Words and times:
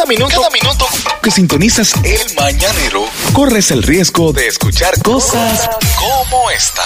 Cada 0.00 0.08
minuto, 0.08 0.34
cada 0.34 0.48
minuto 0.48 0.86
que 1.22 1.30
sintonizas 1.30 1.92
el 2.02 2.34
mañanero, 2.34 3.04
corres 3.34 3.70
el 3.70 3.82
riesgo 3.82 4.32
de 4.32 4.46
escuchar 4.46 4.94
cosas 5.02 5.68
como 5.98 6.50
esta. 6.50 6.80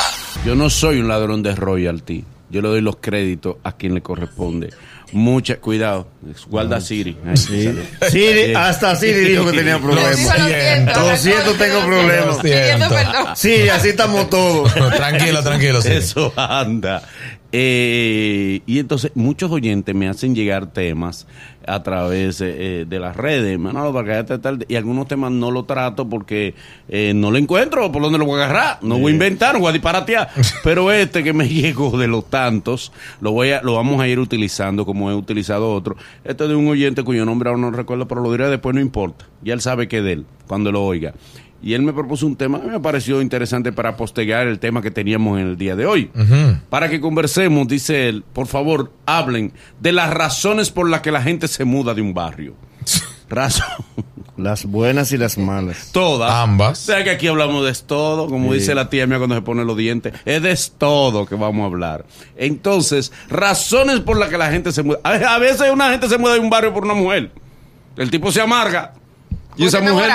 Yo 0.44 0.57
no 0.57 0.68
soy 0.68 0.99
un 0.99 1.07
ladrón 1.07 1.41
de 1.41 1.55
royalty. 1.55 2.25
Yo 2.50 2.61
le 2.61 2.67
doy 2.67 2.81
los 2.81 2.97
créditos 2.97 3.55
a 3.63 3.71
quien 3.71 3.95
le 3.95 4.03
corresponde. 4.03 4.71
Mucha, 5.13 5.58
cuidado, 5.58 6.08
guarda 6.49 6.81
Siri. 6.81 7.17
Ay, 7.25 7.37
sale. 7.37 7.85
Siri, 8.11 8.53
hasta 8.53 8.96
Siri 8.96 9.21
dijo 9.29 9.49
que 9.49 9.59
tenía 9.59 9.79
problemas. 9.79 10.19
Lo 10.19 10.46
siento, 10.49 11.01
Lo 11.01 11.17
siento, 11.17 11.53
tengo 11.55 11.85
problemas. 11.85 13.39
Sí, 13.39 13.69
así 13.69 13.91
estamos 13.91 14.29
todos. 14.29 14.75
tranquilo, 14.96 15.41
tranquilo. 15.41 15.79
Eso 15.79 16.33
anda. 16.37 17.09
Eh, 17.53 18.62
y 18.67 18.81
entonces 18.81 19.12
muchos 19.15 19.53
oyentes 19.53 19.95
me 19.95 20.09
hacen 20.09 20.35
llegar 20.35 20.73
temas 20.73 21.29
a 21.67 21.83
través 21.83 22.41
eh, 22.41 22.85
de 22.89 23.01
las 23.01 23.17
redes, 23.17 23.59
Manolo, 23.59 23.93
para 23.93 24.07
que 24.07 24.12
haya 24.12 24.41
tal, 24.41 24.65
y 24.69 24.77
algunos 24.77 25.07
temas 25.07 25.30
no 25.33 25.51
lo 25.51 25.65
trato 25.65 26.09
porque 26.09 26.55
eh, 26.88 27.12
no 27.15 27.30
lo 27.30 27.38
encuentro, 27.38 27.91
por 27.91 28.02
dónde 28.02 28.19
lo 28.19 28.27
voy 28.27 28.41
a 28.41 28.45
agarrar, 28.45 28.79
no 28.83 28.98
voy 28.98 29.12
a 29.12 29.15
inventar, 29.15 29.55
no 29.55 29.61
voy 29.61 29.71
a 29.71 29.73
disparatear, 29.73 30.29
pero 30.65 30.93
este 30.93 31.23
que 31.23 31.33
me 31.33 31.48
llegó 31.48 31.97
de 31.98 32.09
los 32.09 32.29
tantos, 32.29 32.93
lo 33.21 33.33
voy 33.33 33.52
a, 33.52 33.62
lo 33.62 33.74
vamos 33.74 34.01
a 34.01 34.09
ir 34.09 34.19
utilizando 34.19 34.85
como 34.85 35.11
he 35.11 35.15
utilizado 35.15 35.73
otro. 35.73 35.97
Este 36.24 36.45
es 36.45 36.51
de 36.51 36.57
un 36.57 36.69
oyente 36.69 37.02
cuyo 37.02 37.24
nombre 37.24 37.51
aún 37.51 37.61
no 37.61 37.71
recuerdo, 37.71 38.07
pero 38.09 38.21
lo 38.21 38.30
diré 38.33 38.49
después, 38.49 38.74
no 38.74 38.80
importa, 38.80 39.27
ya 39.43 39.55
él 39.55 39.60
sabe 39.60 39.88
que 39.88 39.99
es 39.99 40.05
de 40.05 40.12
él, 40.12 40.27
cuando 40.46 40.73
lo 40.73 40.85
oiga. 40.85 41.15
Y 41.63 41.73
él 41.73 41.83
me 41.83 41.93
propuso 41.93 42.27
un 42.27 42.37
tema, 42.37 42.59
mí 42.59 42.69
me 42.69 42.81
pareció 42.81 43.23
interesante 43.23 43.73
para 43.73 43.97
postergar 43.97 44.47
el 44.47 44.59
tema 44.59 44.83
que 44.83 44.91
teníamos 44.91 45.39
en 45.41 45.47
el 45.47 45.57
día 45.57 45.77
de 45.77 45.87
hoy. 45.87 46.11
Para 46.69 46.91
que 46.91 47.01
conversemos, 47.01 47.67
dice 47.69 48.09
él, 48.09 48.23
por 48.33 48.47
favor, 48.47 48.93
hablen 49.07 49.53
de 49.80 49.93
las 49.93 50.11
razones 50.13 50.71
por 50.71 50.91
las 50.91 51.01
que 51.01 51.11
la 51.11 51.23
gente 51.23 51.49
se 51.49 51.65
muda 51.65 51.95
de 51.95 52.03
un 52.03 52.13
barrio. 52.13 52.55
Razón. 53.29 53.67
Las 54.37 54.65
buenas 54.65 55.13
y 55.13 55.17
las 55.17 55.39
malas. 55.39 55.91
Todas. 55.93 56.30
Ambas. 56.30 56.83
O 56.83 56.87
sea 56.87 57.05
que 57.05 57.11
aquí 57.11 57.29
hablamos 57.29 57.65
de 57.65 57.87
todo, 57.87 58.29
como 58.29 58.52
dice 58.52 58.74
la 58.74 58.91
tía 58.91 59.07
mía 59.07 59.18
cuando 59.18 59.37
se 59.37 59.43
pone 59.43 59.65
los 59.65 59.77
dientes. 59.77 60.13
Es 60.24 60.43
de 60.43 60.59
todo 60.77 61.24
que 61.24 61.37
vamos 61.37 61.63
a 61.63 61.66
hablar. 61.66 62.05
Entonces, 62.37 63.13
razones 63.29 64.00
por 64.00 64.18
las 64.18 64.28
que 64.28 64.39
la 64.39 64.50
gente 64.50 64.72
se 64.72 64.83
muda. 64.83 64.98
A 65.05 65.39
veces 65.39 65.70
una 65.72 65.91
gente 65.91 66.08
se 66.08 66.18
muda 66.18 66.34
de 66.34 66.41
un 66.41 66.50
barrio 66.50 66.74
por 66.74 66.84
una 66.84 66.94
mujer. 66.94 67.30
El 67.96 68.11
tipo 68.11 68.33
se 68.33 68.41
amarga. 68.41 68.94
Y 69.56 69.66
esa 69.66 69.80
mujer 69.80 70.10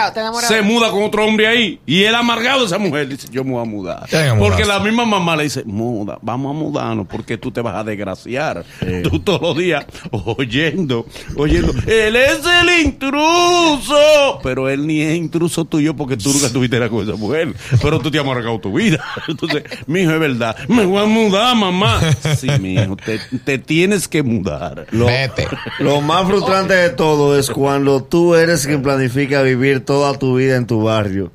se 0.47 0.61
muda 0.61 0.91
con 0.91 1.03
otro 1.03 1.25
hombre 1.25 1.47
ahí. 1.47 1.79
Y 1.85 2.03
él 2.03 2.15
amargado, 2.15 2.65
esa 2.65 2.77
mujer 2.77 3.07
dice, 3.07 3.27
yo 3.31 3.43
me 3.43 3.51
voy 3.51 3.61
a 3.61 3.65
mudar. 3.65 4.09
Porque 4.37 4.65
la 4.65 4.79
misma 4.79 5.05
mamá 5.05 5.35
le 5.35 5.43
dice, 5.43 5.63
muda, 5.65 6.17
vamos 6.21 6.55
a 6.55 6.59
mudarnos 6.59 7.07
porque 7.07 7.37
tú 7.37 7.51
te 7.51 7.61
vas 7.61 7.75
a 7.75 7.83
desgraciar. 7.83 8.65
Tú 9.03 9.19
todos 9.19 9.41
los 9.41 9.57
días 9.57 9.85
oyendo, 10.11 11.05
oyendo, 11.35 11.73
él 11.87 12.15
es 12.15 12.41
el 12.45 12.85
intruso. 12.85 14.39
Pero 14.43 14.69
él 14.69 14.85
ni 14.85 15.01
es 15.01 15.15
intruso 15.15 15.65
tuyo 15.65 15.95
porque 15.95 16.17
tú 16.17 16.31
nunca 16.33 16.47
estuviste 16.47 16.89
con 16.89 17.07
esa 17.07 17.17
mujer. 17.17 17.53
Pero 17.81 17.99
tú 17.99 18.11
te 18.11 18.19
has 18.19 18.23
amargado 18.23 18.59
tu 18.59 18.73
vida. 18.73 19.03
Entonces, 19.27 19.63
mi 19.87 20.01
hijo, 20.01 20.11
es 20.11 20.19
verdad. 20.19 20.55
Me 20.67 20.85
voy 20.85 21.03
a 21.03 21.05
mudar, 21.05 21.55
mamá. 21.55 21.99
Sí, 22.37 22.47
mi 22.59 22.75
hijo, 22.75 22.95
te, 22.95 23.19
te 23.43 23.57
tienes 23.57 24.07
que 24.07 24.23
mudar. 24.23 24.87
Lo, 24.91 25.05
Vete. 25.05 25.47
lo 25.79 26.01
más 26.01 26.27
frustrante 26.27 26.73
de 26.73 26.89
todo 26.89 27.37
es 27.37 27.49
cuando 27.49 28.03
tú 28.03 28.35
eres 28.35 28.65
quien 28.65 28.81
planifica 28.81 29.28
vivir 29.43 29.85
toda 29.85 30.17
tu 30.17 30.35
vida 30.35 30.55
en 30.55 30.65
tu 30.65 30.83
barrio. 30.83 31.31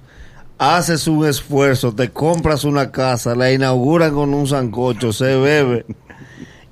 Haces 0.58 1.06
un 1.06 1.26
esfuerzo, 1.26 1.94
te 1.94 2.10
compras 2.10 2.64
una 2.64 2.90
casa, 2.90 3.34
la 3.34 3.52
inauguran 3.52 4.12
con 4.12 4.34
un 4.34 4.46
sancocho, 4.46 5.12
se 5.12 5.36
bebe. 5.36 5.86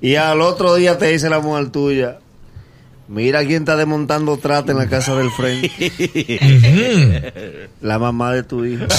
Y 0.01 0.15
al 0.15 0.41
otro 0.41 0.75
día 0.75 0.97
te 0.97 1.07
dice 1.07 1.29
la 1.29 1.39
mujer 1.39 1.69
tuya, 1.69 2.19
mira 3.07 3.45
quién 3.45 3.63
está 3.63 3.75
desmontando 3.75 4.37
trate 4.37 4.71
en 4.71 4.77
la 4.77 4.87
casa 4.87 5.15
del 5.15 5.31
frente. 5.31 5.71
la 7.81 7.99
mamá 7.99 8.33
de 8.33 8.43
tu 8.43 8.65
hijo. 8.65 8.85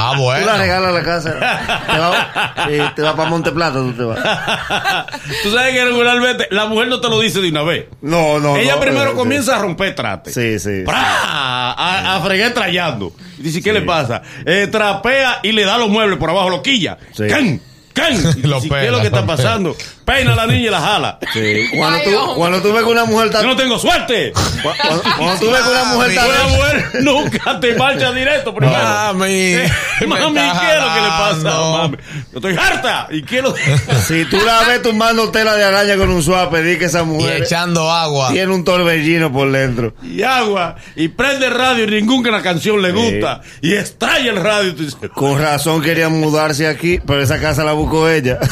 Ah, 0.00 0.12
Tú 0.14 0.22
bueno. 0.22 0.46
la 0.46 0.56
regalas 0.58 0.90
a 0.90 0.92
la 0.92 1.02
casa. 1.02 1.32
Te 1.32 1.98
va, 1.98 2.54
sí, 2.68 2.92
te 2.94 3.02
va 3.02 3.16
para 3.16 3.28
Monteplata, 3.30 3.78
tú 3.78 3.92
te 3.92 4.04
vas. 4.04 4.18
Tú 5.42 5.50
sabes 5.50 5.74
que 5.74 5.84
regularmente 5.84 6.46
la 6.50 6.66
mujer 6.66 6.88
no 6.88 7.00
te 7.00 7.08
lo 7.08 7.20
dice 7.20 7.40
de 7.40 7.48
una 7.50 7.62
vez. 7.62 7.86
No, 8.00 8.38
no. 8.38 8.56
Ella 8.56 8.74
no, 8.74 8.80
primero 8.80 9.10
eh, 9.12 9.14
comienza 9.14 9.56
a 9.56 9.58
romper 9.58 9.94
trate. 9.94 10.32
Sí, 10.32 10.58
sí. 10.58 10.82
¡Pra! 10.84 10.94
A, 10.96 12.16
a 12.16 12.20
fregar 12.20 12.52
trayando. 12.52 13.12
Y 13.38 13.42
dice, 13.42 13.62
¿qué 13.62 13.72
le 13.72 13.82
pasa? 13.82 14.22
Eh, 14.46 14.68
trapea 14.70 15.40
y 15.42 15.52
le 15.52 15.64
da 15.64 15.78
los 15.78 15.88
muebles 15.88 16.18
por 16.18 16.30
abajo, 16.30 16.48
lo 16.50 16.62
quilla. 16.62 16.98
Sí. 17.12 17.24
¡Can! 17.28 17.60
¿Qué 17.98 18.86
es 18.86 18.90
lo 18.90 19.00
que 19.00 19.06
está 19.06 19.26
pasando? 19.26 19.76
Peina 20.08 20.32
a 20.32 20.36
la 20.36 20.46
niña 20.46 20.58
y 20.66 20.70
la 20.70 20.80
jala. 20.80 21.18
Sí. 21.34 21.68
Cuando, 21.76 21.98
Ay, 21.98 22.04
tú, 22.10 22.34
cuando 22.34 22.62
tú 22.62 22.72
ves 22.72 22.82
que 22.82 22.88
una 22.90 23.04
mujer 23.04 23.26
está. 23.26 23.42
Yo 23.42 23.48
no 23.48 23.56
tengo 23.56 23.78
suerte. 23.78 24.32
cu- 24.32 24.40
Cuando, 24.62 25.02
cuando 25.18 25.38
tú 25.40 25.50
ves 25.50 25.60
que 25.60 25.70
una 25.70 25.84
mujer 25.84 26.10
está. 26.10 26.26
Una 26.26 26.46
mujer 26.56 26.90
nunca 27.02 27.60
te 27.60 27.74
marcha 27.74 28.12
directo 28.12 28.54
primero. 28.54 28.78
Mami. 28.82 29.28
Eh, 30.00 30.06
mami, 30.06 30.34
¿qué 30.34 30.76
es 30.76 30.80
lo 30.80 30.94
que 30.94 31.00
le 31.00 31.08
pasa? 31.08 31.60
Mami, 31.60 31.96
yo 32.32 32.38
estoy 32.38 32.56
harta. 32.56 33.08
¿Y 33.10 33.22
qué 33.22 33.42
lo 33.42 33.52
Si 34.06 34.24
tú 34.26 34.38
la 34.46 34.62
ves 34.62 34.80
tumbando 34.80 35.28
tela 35.32 35.56
de 35.56 35.64
araña 35.64 35.96
con 35.96 36.08
un 36.10 36.22
suave, 36.22 36.62
di 36.62 36.78
que 36.78 36.84
esa 36.84 37.00
Y 37.00 37.04
mujer 37.06 37.42
echando 37.42 37.90
agua. 37.90 38.30
tiene 38.30 38.54
un 38.54 38.62
torbellino 38.64 39.32
por 39.32 39.50
dentro. 39.50 39.94
y 40.02 40.22
agua 40.22 40.76
y 40.94 41.08
prende 41.08 41.46
el 41.46 41.54
radio 41.54 41.82
y 41.84 41.88
ninguna 42.00 42.40
canción 42.42 42.80
le 42.80 42.92
gusta 42.92 43.40
y 43.60 43.74
estalla 43.74 44.30
el 44.30 44.36
radio 44.36 44.70
y 44.70 44.72
tú 44.74 44.84
dices 44.84 44.98
Con 45.12 45.36
razón 45.40 45.82
querían 45.82 46.12
mudarse 46.20 46.68
aquí, 46.68 47.00
pero 47.04 47.20
esa 47.20 47.40
casa 47.40 47.64
la 47.64 47.72
buscó 47.72 48.08
ella. 48.08 48.38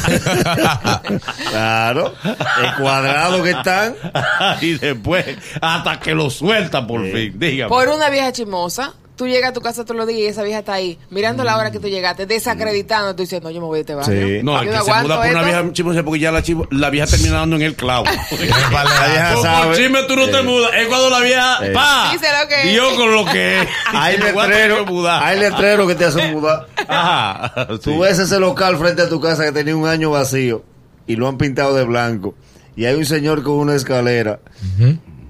claro. 1.51 2.15
El 2.25 2.75
cuadrado 2.83 3.43
que 3.43 3.51
están. 3.51 3.95
y 4.61 4.75
después 4.79 5.25
hasta 5.61 6.01
que 6.01 6.15
lo 6.15 6.31
suelta 6.31 6.87
por 6.87 7.03
fin 7.11 7.33
dígame 7.39 7.69
Por 7.69 7.89
una 7.89 8.11
vieja 8.11 8.33
chismosa, 8.33 8.95
tú 9.17 9.27
llegas 9.27 9.51
a 9.51 9.53
tu 9.55 9.61
casa 9.63 9.85
todos 9.85 9.97
los 9.97 10.07
días 10.07 10.21
y 10.21 10.27
esa 10.27 10.43
vieja 10.43 10.59
está 10.59 10.75
ahí, 10.75 10.99
mirando 11.11 11.43
la 11.45 11.57
hora 11.57 11.71
que 11.71 11.79
tú 11.81 11.89
llegaste, 11.89 12.27
desacreditando, 12.27 13.15
tú 13.17 13.23
diciendo, 13.23 13.51
yo 13.51 13.61
me 13.61 13.67
voy 13.67 13.77
de 13.79 13.81
este 13.81 13.95
barrio. 13.95 14.27
Sí. 14.39 14.43
no, 14.45 14.61
el 14.61 14.69
que 14.69 14.77
se 14.77 14.93
muda 15.03 15.17
por 15.23 15.27
una 15.31 15.43
vieja 15.43 15.73
chismosa 15.73 16.03
porque 16.03 16.21
ya 16.21 16.33
la, 16.33 16.43
chivo- 16.43 16.69
la 16.71 16.91
vieja 16.91 17.07
termina 17.07 17.39
dando 17.39 17.57
en 17.57 17.63
el 17.63 17.75
clavo. 17.77 18.05
La 18.71 19.07
vieja 19.09 19.33
Por- 19.35 19.43
sabe. 19.43 19.67
por 19.69 19.77
chisme 19.77 20.03
tú 20.05 20.17
no 20.17 20.29
te 20.29 20.43
mudas. 20.43 20.71
Es 20.75 20.87
cuando 20.89 21.09
la 21.11 21.21
vieja, 21.21 21.59
Sí. 21.63 21.71
pa, 21.73 22.11
Dice 22.13 22.27
lo 22.43 22.49
que 22.49 22.69
dio 22.71 22.97
con 22.97 23.15
lo 23.15 23.25
que 23.25 23.63
es. 23.63 23.69
Hay 23.87 24.19
Me 24.19 24.33
voy 24.33 24.45
a 24.45 24.49
tener 24.49 24.59
letrero, 24.69 24.85
que 24.85 24.91
mudar. 24.93 25.23
hay 25.23 25.39
letrero 25.41 25.87
que 25.87 25.95
te 25.95 26.05
hacen 26.05 26.33
mudar. 26.33 26.67
Ajá. 26.87 27.53
sí. 27.71 27.79
Tú 27.85 28.01
ves 28.01 28.19
ese 28.19 28.39
local 28.39 28.77
frente 28.77 29.03
a 29.03 29.09
tu 29.09 29.21
casa 29.21 29.45
que 29.45 29.53
tenía 29.53 29.75
un 29.77 29.89
año 29.89 30.11
vacío 30.11 30.63
y 31.07 31.17
lo 31.17 31.29
han 31.29 31.39
pintado 31.39 31.75
de 31.75 31.85
blanco. 31.85 32.35
Y 32.77 32.85
hay 32.85 32.95
un 32.95 33.07
señor 33.07 33.43
con 33.43 33.55
una 33.55 33.75
escalera. 33.75 34.41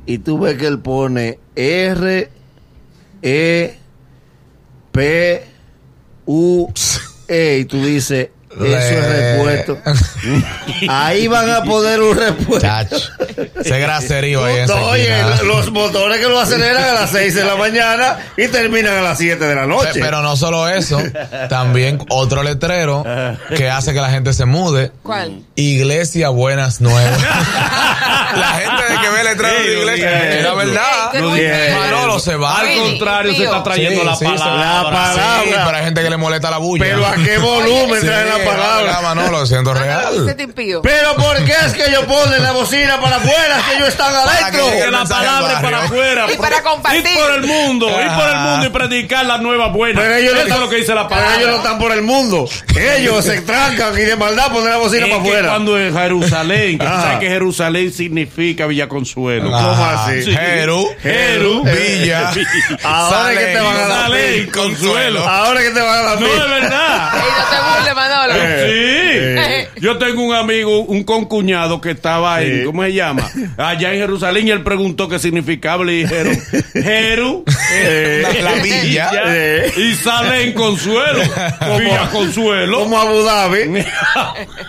Y 0.06 0.18
tú 0.18 0.38
ves 0.38 0.56
que 0.56 0.66
él 0.66 0.80
pone 0.80 1.38
R, 1.54 2.30
E, 3.22 3.78
P, 4.92 5.44
U, 6.26 6.72
E. 7.28 7.58
Y 7.60 7.64
tú 7.66 7.82
dices, 7.84 8.30
eso 8.50 8.66
es 8.76 9.36
repuesto. 9.36 9.78
Ahí 10.88 11.26
van 11.28 11.50
a 11.50 11.62
poner 11.62 12.00
un 12.00 12.16
repuesto. 12.16 12.66
Ese 13.60 13.78
graserío 13.78 14.44
ahí. 14.44 14.66
No, 14.66 14.74
oye, 14.86 15.08
esquina. 15.20 15.42
los 15.42 15.70
motores 15.72 16.18
que 16.20 16.26
lo 16.28 16.40
aceleran 16.40 16.82
a 16.84 16.92
las 16.92 17.10
6 17.10 17.34
de 17.34 17.44
la 17.44 17.56
mañana 17.56 18.18
y 18.36 18.48
terminan 18.48 18.96
a 18.98 19.02
las 19.02 19.18
7 19.18 19.44
de 19.44 19.54
la 19.54 19.66
noche. 19.66 19.90
Pero 20.00 20.22
no 20.22 20.36
solo 20.36 20.68
eso, 20.68 21.00
también 21.48 21.98
otro 22.08 22.42
letrero 22.42 23.04
que 23.56 23.68
hace 23.70 23.92
que 23.94 24.00
la 24.00 24.10
gente 24.10 24.32
se 24.32 24.44
mude. 24.44 24.92
¿Cuál? 25.02 25.40
Iglesia 25.54 26.28
Buenas 26.30 26.80
Nuevas. 26.80 27.20
la 28.36 28.46
gente 28.60 28.92
de 28.92 29.00
que 29.00 29.08
ve 29.10 29.24
letrero 29.24 29.56
Sí, 29.62 29.68
de 29.68 29.74
lo 29.74 29.80
iglesia, 29.82 30.30
es 30.38 30.42
la 30.42 30.54
verdad. 30.54 31.14
Manolo 31.80 32.18
se 32.18 32.36
va. 32.36 32.58
Al 32.60 32.74
contrario, 32.76 33.34
se 33.34 33.44
está 33.44 33.62
trayendo 33.62 34.00
Sí, 34.00 34.06
la 34.06 34.16
sí, 34.16 34.24
palabra. 34.24 34.82
la 34.82 34.82
palabra. 34.90 35.40
Sí, 35.44 35.50
pero 35.52 35.76
hay 35.76 35.84
gente 35.84 36.02
que 36.02 36.10
le 36.10 36.16
molesta 36.16 36.50
la 36.50 36.58
bulla. 36.58 36.84
Pero 36.84 37.06
a 37.06 37.14
qué 37.14 37.38
volumen 37.38 38.00
Sí, 38.00 38.06
trae 38.06 38.26
la 38.26 38.36
verdad, 38.38 38.52
palabra. 38.52 39.00
Manolo, 39.02 39.46
siendo 39.46 39.72
real. 39.74 40.34
Pero 40.82 41.16
¿por 41.16 41.44
qué 41.44 41.54
es 41.66 41.72
que 41.74 41.86
ellos 41.88 42.04
ponen 42.04 42.42
la 42.42 42.52
bocina 42.52 43.00
para 43.00 43.18
afuera 43.30 43.62
que 43.68 43.76
ellos 43.76 43.88
están 43.88 44.14
adentro? 44.14 44.66
que- 44.70 44.90
la 44.90 45.04
palabra 45.04 45.60
para 45.60 45.82
afuera. 45.84 46.26
Y 46.32 46.36
para 46.36 46.62
compartir. 46.62 47.06
Ir 47.06 47.18
por 47.18 47.32
el 47.32 47.42
mundo, 47.42 47.88
ir 47.88 47.94
por 47.94 48.24
el 48.28 48.34
Ajá. 48.34 48.44
mundo 48.50 48.66
y 48.66 48.70
predicar 48.70 49.26
la 49.26 49.38
nueva 49.38 49.68
buena. 49.68 50.00
Pero 50.00 50.14
ellos, 50.14 50.32
no 50.34 50.38
Eso 50.40 50.48
están- 50.48 50.56
es 50.58 50.64
lo 50.64 50.70
que 50.70 50.76
dice 50.76 50.94
la 50.94 51.08
pero 51.08 51.20
palabra. 51.20 51.36
ellos 51.36 51.50
no 51.50 51.56
están 51.56 51.78
por 51.78 51.92
el 51.92 52.02
mundo. 52.02 52.48
Ellos 52.76 53.24
se 53.24 53.40
trancan 53.42 53.94
y 53.98 54.02
de 54.02 54.16
maldad 54.16 54.52
ponen 54.52 54.70
la 54.70 54.76
bocina 54.76 55.06
Es 55.06 55.10
para 55.10 55.22
afuera. 55.22 55.48
cuando 55.50 55.78
en 55.78 55.94
Jerusalén, 55.96 56.78
que 56.78 56.84
tú 56.86 56.90
Ajá. 56.92 57.02
sabes 57.02 57.18
que 57.18 57.28
Jerusalén 57.28 57.92
significa 57.92 58.66
Villa 58.66 58.88
Consuelo. 58.88 59.50
¿Cómo 59.50 59.56
Ajá. 59.72 60.04
así? 60.06 60.24
Jeru, 60.32 60.88
Jeru, 61.02 61.64
Villa, 62.00 62.30
Ahora 62.84 63.32
es 63.32 63.38
que 63.38 63.44
te 63.46 63.60
van 63.60 63.76
a 63.76 63.86
dar. 63.88 64.10
Consuelo. 64.52 65.26
Ahora 65.28 65.60
que 65.60 65.70
te 65.70 65.80
van 65.80 65.98
a 65.98 66.02
dar 66.02 66.20
No, 66.20 66.26
es 66.26 66.50
verdad. 66.50 67.12
No 67.12 67.44
te 67.50 67.56
burles, 67.76 67.94
Manolo. 67.94 68.34
Sí. 68.34 69.80
Yo 69.80 69.98
tengo 69.98 70.22
un 70.22 70.34
amigo, 70.34 70.80
un 70.80 71.04
concuñado 71.04 71.80
que 71.80 71.90
estaba 71.92 72.42
en, 72.42 72.58
Sí. 72.60 72.64
¿cómo 72.64 72.82
se 72.82 72.92
llama? 72.92 73.15
Allá 73.56 73.92
en 73.92 74.00
Jerusalén 74.00 74.48
y 74.48 74.50
él 74.50 74.62
preguntó 74.62 75.08
qué 75.08 75.18
significaba. 75.18 75.84
Le 75.84 75.92
dijeron, 75.92 76.38
Jeru, 76.72 77.44
Eh, 77.72 78.20
La- 78.22 78.50
la 78.52 78.62
villa. 78.62 79.10
Eh. 79.26 79.72
y 79.76 79.94
sale 79.94 80.42
en 80.44 80.52
Consuelo. 80.52 81.20
Villa 81.78 82.08
Consuelo. 82.12 82.80
Como 82.80 82.98
Abu 83.00 83.22
Dhabi. 83.22 83.58
¿Qué 83.72 83.84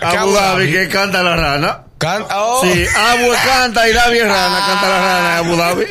Abu 0.16 0.32
Dhabi 0.32 0.70
que 0.72 0.88
canta 0.88 1.22
la 1.22 1.36
rana. 1.36 1.82
Can- 1.98 2.24
oh. 2.32 2.60
Sí, 2.62 2.84
Abu 2.96 3.32
canta 3.44 3.88
y 3.88 3.92
David 3.92 4.22
Rana, 4.22 4.64
canta 4.68 4.88
la 4.88 4.98
rana 5.00 5.32
en 5.32 5.46
Abu 5.46 5.56
Dhabi. 5.56 5.84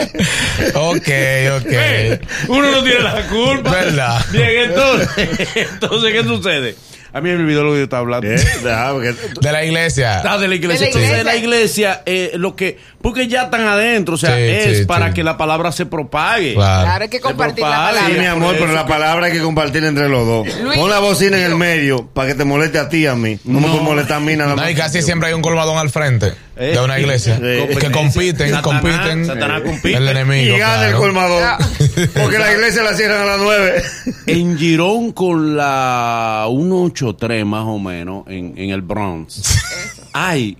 Ok, 0.75 1.09
ok. 1.57 2.47
Uno 2.49 2.71
no 2.71 2.81
tiene 2.83 2.99
la 3.01 3.21
culpa. 3.27 3.71
¿Verdad? 3.71 4.25
Bien, 4.31 4.49
entonces, 4.69 5.09
entonces, 5.55 6.13
¿qué 6.13 6.23
sucede? 6.23 6.75
A 7.17 7.21
mí 7.21 7.29
me 7.29 7.35
olvidó 7.37 7.63
lo 7.63 7.71
que 7.71 7.77
yo 7.79 7.83
estaba 7.85 8.01
hablando. 8.01 8.27
Eh, 8.27 8.35
De 9.41 9.51
la 9.51 9.63
iglesia. 9.65 10.21
Ah, 10.23 10.37
de 10.37 10.47
la 10.47 10.55
iglesia. 10.55 10.85
De 10.87 10.91
la 10.93 10.97
Entonces, 10.97 11.17
de 11.17 11.23
la 11.23 11.35
iglesia. 11.35 11.57
iglesia, 11.97 12.03
eh, 12.05 12.31
lo 12.35 12.55
que, 12.55 12.77
porque 13.01 13.27
ya 13.27 13.43
están 13.43 13.61
adentro, 13.67 14.15
o 14.15 14.17
sea, 14.17 14.35
Sí, 14.35 14.41
es 14.43 14.77
sí, 14.79 14.85
para 14.85 15.07
sí. 15.07 15.13
que 15.15 15.23
la 15.23 15.37
palabra 15.37 15.71
se 15.71 15.85
propague. 15.85 16.53
Claro. 16.53 16.83
Claro, 16.85 17.03
hay 17.03 17.09
que 17.09 17.19
compartir 17.19 17.63
la 17.63 17.69
propague. 17.69 17.97
Sí, 17.97 18.03
palabra. 18.03 18.21
mi 18.21 18.27
amor, 18.27 18.55
pero 18.59 18.73
la 18.73 18.83
que- 18.85 18.89
palabra 18.93 19.25
hay 19.27 19.31
que 19.31 19.41
compartir 19.41 19.83
entre 19.83 20.09
los 20.09 20.25
dos. 20.27 20.47
Luis- 20.61 20.77
Pon 20.77 20.89
la 20.89 20.99
bocina 20.99 21.37
en 21.37 21.43
el 21.43 21.55
medio 21.55 22.05
para 22.07 22.27
que 22.29 22.35
te 22.35 22.43
moleste 22.45 22.77
a 22.79 22.87
ti 22.89 22.97
y 22.99 23.05
a 23.07 23.15
mí. 23.15 23.39
No, 23.43 23.59
me 23.59 23.67
No. 23.67 23.73
puede 23.73 23.83
molestar 23.83 24.17
a 24.17 24.19
mí 24.19 24.35
nada 24.35 24.55
más. 24.55 24.65
No, 24.65 24.71
y 24.71 24.75
casi 24.75 25.01
siempre 25.01 25.29
hay 25.29 25.33
un 25.33 25.41
colmadón 25.41 25.77
al 25.77 25.89
frente 25.89 26.33
de 26.57 26.79
una 26.79 26.99
iglesia. 26.99 27.35
sí. 27.37 27.77
Que 27.77 27.91
compiten, 27.91 28.49
Satanás, 28.49 28.61
compiten. 28.61 29.25
Satanás 29.25 29.61
compite. 29.61 29.97
El 29.97 30.07
enemigo. 30.07 30.55
Y 30.55 30.59
gana 30.59 30.87
el 30.89 30.95
claro. 30.95 31.39
Ah. 31.41 31.57
Porque 32.21 32.39
la 32.39 32.53
iglesia 32.53 32.83
la 32.83 32.93
cierran 32.93 33.21
a 33.21 33.25
las 33.25 33.39
nueve. 33.39 33.83
En 34.25 34.57
Girón 34.57 35.11
con 35.11 35.55
la 35.55 36.45
183 36.49 37.45
más 37.45 37.65
o 37.65 37.79
menos, 37.79 38.25
en, 38.27 38.53
en 38.57 38.69
el 38.71 38.81
Bronx, 38.81 39.57
hay 40.13 40.57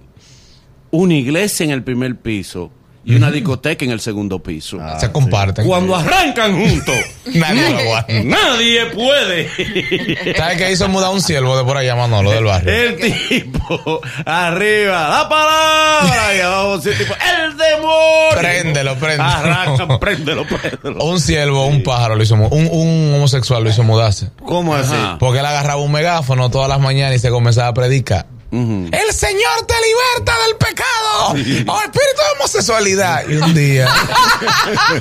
una 0.91 1.13
iglesia 1.15 1.63
en 1.65 1.71
el 1.71 1.83
primer 1.83 2.15
piso 2.17 2.71
y 3.07 3.15
una 3.15 3.31
discoteca 3.31 3.85
en 3.85 3.91
el 3.91 4.01
segundo 4.01 4.39
piso. 4.39 4.77
Ah, 4.81 4.99
Se 4.99 5.11
comparten. 5.11 5.65
Cuando 5.65 5.95
arrancan 5.95 6.59
juntos, 6.59 6.95
Nadie 7.33 7.69
lo 7.71 7.77
aguanta. 7.79 8.13
nadie 8.23 8.85
puede. 8.87 10.35
¿Sabes 10.35 10.57
qué 10.57 10.71
hizo 10.73 10.87
mudar 10.89 11.11
un 11.11 11.21
siervo 11.21 11.57
de 11.57 11.63
por 11.63 11.77
allá, 11.77 11.95
Manolo, 11.95 12.31
del 12.31 12.43
barrio? 12.43 12.69
El 12.71 12.95
tipo, 12.97 14.01
arriba, 14.25 15.07
la 15.09 15.29
palabra, 15.29 16.35
y 16.35 16.39
abajo, 16.41 16.81
sí, 16.81 16.89
tipo, 16.97 17.13
el 17.13 17.57
demonio. 17.57 18.37
Préndelo, 18.37 18.95
préndelo. 18.95 19.23
Arrancan, 19.23 19.99
préndelo, 19.99 20.45
préndelo. 20.45 21.03
Un 21.05 21.19
siervo, 21.21 21.65
un 21.65 21.83
pájaro 21.83 22.15
lo 22.15 22.23
hizo 22.23 22.35
un, 22.35 22.67
un 22.71 23.13
homosexual 23.15 23.63
lo 23.63 23.69
hizo 23.69 23.83
mudarse. 23.83 24.29
¿Cómo 24.45 24.75
así? 24.75 24.95
Porque 25.19 25.39
él 25.39 25.45
agarraba 25.45 25.81
un 25.81 25.91
megáfono 25.91 26.49
todas 26.49 26.67
las 26.69 26.79
mañanas 26.79 27.15
y 27.15 27.19
se 27.19 27.29
comenzaba 27.29 27.69
a 27.69 27.73
predicar. 27.73 28.25
El 28.51 29.13
Señor 29.13 29.65
te 29.67 29.73
liberta 29.81 30.33
del 30.47 30.55
pecado. 30.57 31.33
Oh, 31.67 31.79
espíritu 31.81 32.17
de 32.17 32.39
homosexualidad. 32.39 33.27
Y 33.27 33.35
un 33.35 33.53
día, 33.53 33.87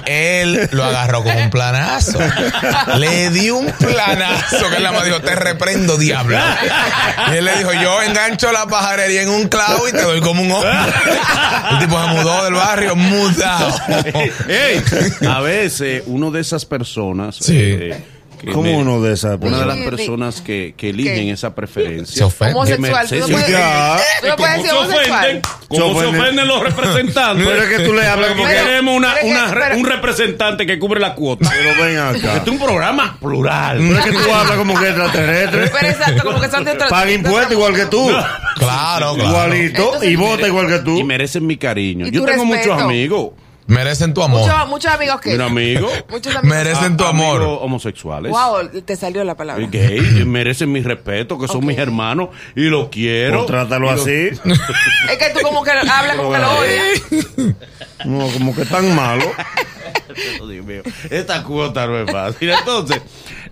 él 0.06 0.68
lo 0.72 0.84
agarró 0.84 1.22
con 1.22 1.36
un 1.36 1.50
planazo. 1.50 2.18
Le 2.98 3.30
dio 3.30 3.56
un 3.56 3.70
planazo 3.72 4.68
que 4.68 4.76
él 4.76 4.82
nada 4.82 4.96
más 4.96 5.04
dijo, 5.04 5.20
te 5.20 5.34
reprendo, 5.36 5.96
diablo. 5.96 6.38
Y 7.32 7.36
él 7.36 7.44
le 7.44 7.56
dijo, 7.58 7.72
yo 7.72 8.02
engancho 8.02 8.50
la 8.52 8.66
pajarería 8.66 9.22
en 9.22 9.28
un 9.28 9.48
clavo 9.48 9.88
y 9.88 9.92
te 9.92 10.02
doy 10.02 10.20
como 10.20 10.42
un 10.42 10.50
hombre. 10.50 10.72
El 11.70 11.78
tipo 11.78 12.00
se 12.00 12.08
mudó 12.08 12.44
del 12.44 12.54
barrio, 12.54 12.96
mudado. 12.96 13.74
A 15.28 15.40
veces, 15.40 16.02
uno 16.06 16.30
de 16.30 16.40
esas 16.40 16.64
personas. 16.64 17.36
Sí. 17.36 17.56
eh, 17.56 18.04
¿Cómo 18.52 18.78
uno 18.78 19.00
de 19.02 19.14
esas? 19.14 19.38
Una 19.40 19.60
de 19.60 19.66
las 19.66 19.78
personas 19.78 20.40
que, 20.40 20.74
que 20.76 20.90
eligen 20.90 21.14
¿Qué? 21.26 21.30
esa 21.32 21.54
preferencia. 21.54 22.16
Se 22.16 22.24
ofende. 22.24 22.54
Homosexual. 22.54 23.08
Que 23.08 23.16
Tú 23.20 23.28
no 23.28 23.36
puedes, 23.36 23.50
no 23.50 24.36
puedes 24.36 24.56
¿Cómo 24.56 24.56
decir 24.56 24.66
se 24.70 24.76
ofenden? 24.76 25.42
homosexual. 25.42 25.42
¿Cómo 25.68 26.00
Se 26.00 26.30
se 26.36 26.44
los 26.44 26.62
representantes? 26.62 27.46
Pero 27.46 27.62
es 27.62 27.68
que 27.76 27.84
tú 27.84 27.92
le 27.94 28.06
hablas 28.06 28.28
como 28.30 28.42
Porque 28.42 28.56
que... 28.56 28.62
queremos 28.64 28.96
una, 28.96 29.14
que- 29.14 29.26
una 29.26 29.46
pero- 29.52 29.76
un 29.76 29.84
representante 29.86 30.66
que 30.66 30.78
cubre 30.78 31.00
la 31.00 31.14
cuota. 31.14 31.50
Pero 31.50 31.84
ven 31.84 31.98
acá. 31.98 32.16
Este 32.36 32.38
es 32.38 32.48
un 32.48 32.58
programa 32.58 33.16
plural. 33.20 33.78
Pero 33.78 33.98
es 33.98 34.04
que 34.04 34.12
tú 34.12 34.32
hablas 34.32 34.56
como 34.56 34.78
que 34.78 34.86
extraterrestre. 34.88 35.70
Pero 35.72 35.88
exacto, 35.88 36.22
como 36.24 36.40
que 36.40 36.48
son 36.50 36.64
de 36.64 36.70
otro. 36.72 36.88
Paga 36.88 37.10
impuestos 37.12 37.52
igual 37.52 37.74
que 37.74 37.86
tú. 37.86 38.06
Claro, 38.56 39.14
claro. 39.14 39.16
Igualito. 39.16 39.82
Entonces, 39.84 40.10
y 40.10 40.16
vota 40.16 40.46
igual 40.46 40.66
que 40.68 40.76
Y 40.76 40.84
tú. 40.84 41.04
merecen 41.04 41.46
mi 41.46 41.56
cariño. 41.56 42.06
Y 42.06 42.10
Yo 42.10 42.24
tengo 42.24 42.44
respeto. 42.44 42.68
muchos 42.70 42.82
amigos. 42.82 43.30
Merecen 43.66 44.14
tu 44.14 44.22
amor. 44.22 44.40
Muchos, 44.42 44.68
muchos 44.68 44.92
amigos 44.92 45.20
que. 45.20 45.32
Mira, 45.32 45.46
amigo. 45.46 45.88
Muchos 46.08 46.34
amigos. 46.36 46.56
Merecen 46.56 46.96
tu 46.96 47.04
A- 47.04 47.08
amor. 47.08 47.36
amigos 47.38 47.58
homosexuales. 47.62 48.30
Wow, 48.32 48.68
te 48.84 48.96
salió 48.96 49.24
la 49.24 49.34
palabra. 49.36 49.66
Gay, 49.70 50.24
merecen 50.24 50.70
mi 50.70 50.82
respeto, 50.82 51.38
que 51.38 51.48
son 51.48 51.66
mis 51.66 51.76
hermanos 51.78 52.28
y 52.54 52.62
los 52.64 52.88
quiero. 52.88 53.42
O 53.42 53.46
trátalo 53.46 53.90
así. 53.90 54.28
Es 55.10 55.18
que 55.18 55.30
tú 55.34 55.40
como 55.42 55.62
que 55.64 55.70
hablas 55.72 56.16
como 56.16 56.32
que 56.32 56.38
lo 56.38 56.50
odias. 56.58 57.56
No, 58.04 58.28
como 58.28 58.54
que 58.54 58.64
tan 58.66 58.94
malo. 58.94 59.24
Dios 60.48 60.64
mío, 60.64 60.82
esta 61.10 61.42
cuota 61.42 61.86
no 61.86 61.98
es 61.98 62.10
fácil. 62.10 62.50
Entonces, 62.50 63.02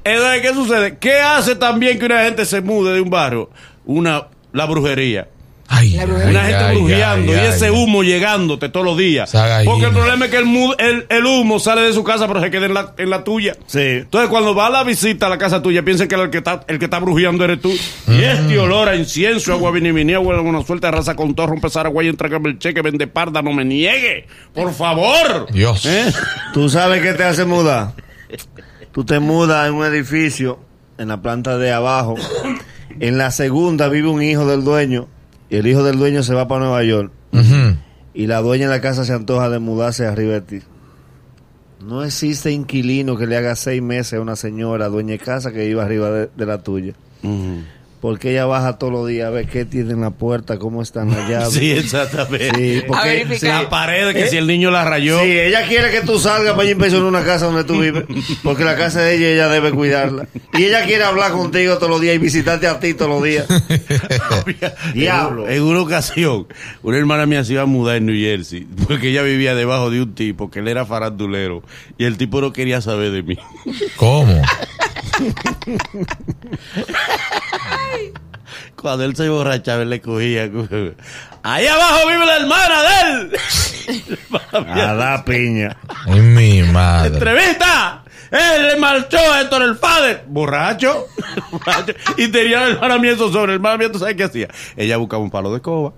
entonces, 0.04 0.40
¿qué 0.42 0.54
sucede? 0.54 0.98
¿Qué 0.98 1.20
hace 1.20 1.56
también 1.56 1.98
que 1.98 2.06
una 2.06 2.22
gente 2.22 2.44
se 2.46 2.60
mude 2.60 2.94
de 2.94 3.00
un 3.00 3.10
barrio? 3.10 3.50
Una, 3.84 4.28
la 4.52 4.64
brujería. 4.66 5.28
Ay, 5.76 5.90
La 5.90 6.06
brujería. 6.06 6.30
Una 6.30 6.40
ay, 6.42 6.50
gente 6.52 6.64
ay, 6.64 6.76
brujeando 6.76 7.32
ay, 7.32 7.38
y 7.38 7.40
ese 7.46 7.64
ay. 7.66 7.70
humo 7.70 8.02
llegándote 8.02 8.68
todos 8.68 8.86
los 8.86 8.96
días. 8.98 9.32
Porque 9.64 9.84
el 9.86 9.92
problema 9.92 10.24
es 10.26 10.30
que 10.30 10.36
el, 10.38 10.44
mu- 10.44 10.74
el, 10.78 11.06
el 11.08 11.26
humo 11.26 11.58
sale 11.58 11.82
de 11.82 11.92
su 11.92 12.04
casa, 12.04 12.26
pero 12.28 12.40
se 12.40 12.50
queda 12.50 12.66
en 12.66 12.74
la, 12.74 12.94
en 12.98 13.10
la 13.10 13.24
tuya. 13.24 13.56
Sí. 13.66 13.80
Entonces, 13.80 14.30
cuando 14.30 14.54
va 14.54 14.66
a 14.66 14.70
la 14.70 14.84
visita 14.84 15.26
a 15.26 15.28
la 15.30 15.38
casa 15.38 15.62
tuya, 15.62 15.82
piensa 15.82 16.06
que 16.06 16.14
el 16.14 16.30
que 16.30 16.38
está, 16.38 16.64
el 16.68 16.78
que 16.78 16.84
está 16.86 16.98
brujeando 16.98 17.44
eres 17.44 17.60
tú. 17.60 17.70
Y 18.08 18.22
este 18.22 18.58
olor 18.58 18.88
a 18.88 18.96
incienso, 18.96 19.52
agua 19.52 19.70
viniminí, 19.70 20.14
agua 20.14 20.40
una 20.40 20.62
suelta 20.64 20.90
raza 20.90 21.14
con 21.16 21.34
torro, 21.34 21.54
empezar 21.54 21.86
agua 21.86 22.04
y 22.04 22.08
entregame 22.08 22.50
el 22.50 22.58
cheque, 22.58 22.80
vende 22.82 23.06
parda, 23.06 23.42
no 23.42 23.52
me 23.52 23.64
niegue. 23.64 24.26
Por 24.54 24.72
favor. 24.74 25.46
Dios. 25.52 25.84
¿Eh? 25.86 26.12
¿Tú 26.52 26.68
sabes 26.68 27.02
qué 27.02 27.14
te 27.14 27.24
hace 27.24 27.44
mudar? 27.44 27.92
Tú 28.92 29.04
te 29.04 29.18
mudas 29.18 29.66
en 29.68 29.74
un 29.74 29.84
edificio, 29.84 30.60
en 30.98 31.08
la 31.08 31.20
planta 31.20 31.58
de 31.58 31.72
abajo. 31.72 32.14
En 33.00 33.18
la 33.18 33.30
segunda 33.32 33.88
vive 33.88 34.08
un 34.08 34.22
hijo 34.22 34.46
del 34.46 34.62
dueño. 34.62 35.08
Y 35.50 35.56
el 35.56 35.66
hijo 35.66 35.82
del 35.82 35.98
dueño 35.98 36.22
se 36.22 36.34
va 36.34 36.48
para 36.48 36.64
Nueva 36.64 36.82
York. 36.84 37.12
Y 38.14 38.26
la 38.26 38.40
dueña 38.40 38.68
de 38.68 38.74
la 38.76 38.80
casa 38.80 39.04
se 39.04 39.12
antoja 39.12 39.50
de 39.50 39.58
mudarse 39.58 40.06
arriba 40.06 40.34
de 40.34 40.40
ti. 40.40 40.60
No 41.84 42.02
existe 42.04 42.50
inquilino 42.50 43.16
que 43.16 43.26
le 43.26 43.36
haga 43.36 43.54
seis 43.56 43.82
meses 43.82 44.14
a 44.14 44.20
una 44.22 44.36
señora 44.36 44.88
dueña 44.88 45.12
de 45.12 45.18
casa 45.18 45.52
que 45.52 45.66
viva 45.66 45.84
arriba 45.84 46.10
de, 46.10 46.30
de 46.34 46.46
la 46.46 46.62
tuya. 46.62 46.94
Porque 48.04 48.32
ella 48.32 48.44
baja 48.44 48.76
todos 48.76 48.92
los 48.92 49.08
días 49.08 49.28
a 49.28 49.30
ver 49.30 49.46
qué 49.46 49.64
tiene 49.64 49.94
en 49.94 50.02
la 50.02 50.10
puerta, 50.10 50.58
cómo 50.58 50.82
están 50.82 51.08
las 51.10 51.26
llaves. 51.30 51.54
Sí, 51.54 51.70
exactamente. 51.70 52.50
Sí, 52.54 52.82
porque- 52.86 53.02
A 53.02 53.06
verificar. 53.06 53.62
La 53.62 53.70
pared, 53.70 54.12
que 54.12 54.26
si 54.28 54.36
el 54.36 54.46
niño 54.46 54.70
la 54.70 54.84
rayó. 54.84 55.18
Sí, 55.20 55.30
ella 55.40 55.66
quiere 55.66 55.90
que 55.90 56.02
tú 56.02 56.18
salgas 56.18 56.52
para 56.54 56.68
inspeccionar 56.68 57.08
una 57.08 57.24
casa 57.24 57.46
donde 57.46 57.64
tú 57.64 57.80
vives, 57.80 58.04
porque 58.42 58.62
la 58.62 58.76
casa 58.76 59.00
de 59.00 59.14
ella 59.16 59.28
ella 59.30 59.48
debe 59.48 59.70
cuidarla. 59.72 60.26
Y 60.52 60.64
ella 60.64 60.84
quiere 60.84 61.02
hablar 61.04 61.32
contigo 61.32 61.76
todos 61.78 61.88
los 61.88 62.00
días 62.02 62.16
y 62.16 62.18
visitarte 62.18 62.66
a 62.66 62.78
ti 62.78 62.92
todos 62.92 63.10
los 63.10 63.22
días. 63.24 63.46
Diablo. 64.92 65.48
En, 65.48 65.54
en 65.54 65.62
una 65.62 65.80
ocasión, 65.80 66.46
una 66.82 66.98
hermana 66.98 67.24
mía 67.24 67.42
se 67.42 67.54
iba 67.54 67.62
a 67.62 67.66
mudar 67.66 67.96
en 67.96 68.04
New 68.04 68.16
Jersey 68.16 68.66
porque 68.86 69.08
ella 69.10 69.22
vivía 69.22 69.54
debajo 69.54 69.90
de 69.90 70.02
un 70.02 70.14
tipo 70.14 70.50
que 70.50 70.58
él 70.58 70.68
era 70.68 70.84
farandulero 70.84 71.62
y 71.96 72.04
el 72.04 72.18
tipo 72.18 72.42
no 72.42 72.52
quería 72.52 72.80
saber 72.82 73.12
de 73.12 73.22
mí. 73.22 73.38
¿Cómo? 73.96 74.42
Cuando 78.76 79.04
él 79.04 79.16
se 79.16 79.28
borrachaba, 79.28 79.82
él 79.82 79.90
le 79.90 80.00
cogía. 80.00 80.48
Ahí 81.42 81.66
abajo 81.66 82.08
vive 82.08 82.26
la 82.26 82.36
hermana 82.36 82.82
de 82.82 82.88
él. 83.10 83.32
A 84.68 84.94
la 84.94 85.24
piña. 85.24 85.76
Ay, 86.06 86.20
mi 86.20 86.62
madre. 86.62 87.14
¡Entrevista! 87.14 88.03
Él 88.34 88.66
le 88.66 88.76
marchó 88.76 89.16
a 89.16 89.42
Héctor 89.42 89.62
el 89.62 89.76
Fader, 89.76 90.24
borracho, 90.26 91.06
borracho, 91.52 91.94
y 92.16 92.26
tenía 92.28 92.78
mía 92.98 93.12
eso 93.12 93.32
sobre 93.32 93.54
el 93.54 93.92
¿tú 93.92 93.98
sabes 94.00 94.16
qué 94.16 94.24
hacía? 94.24 94.48
Ella 94.76 94.96
buscaba 94.96 95.22
un 95.22 95.30
palo 95.30 95.50
de 95.50 95.56
escoba 95.56 95.92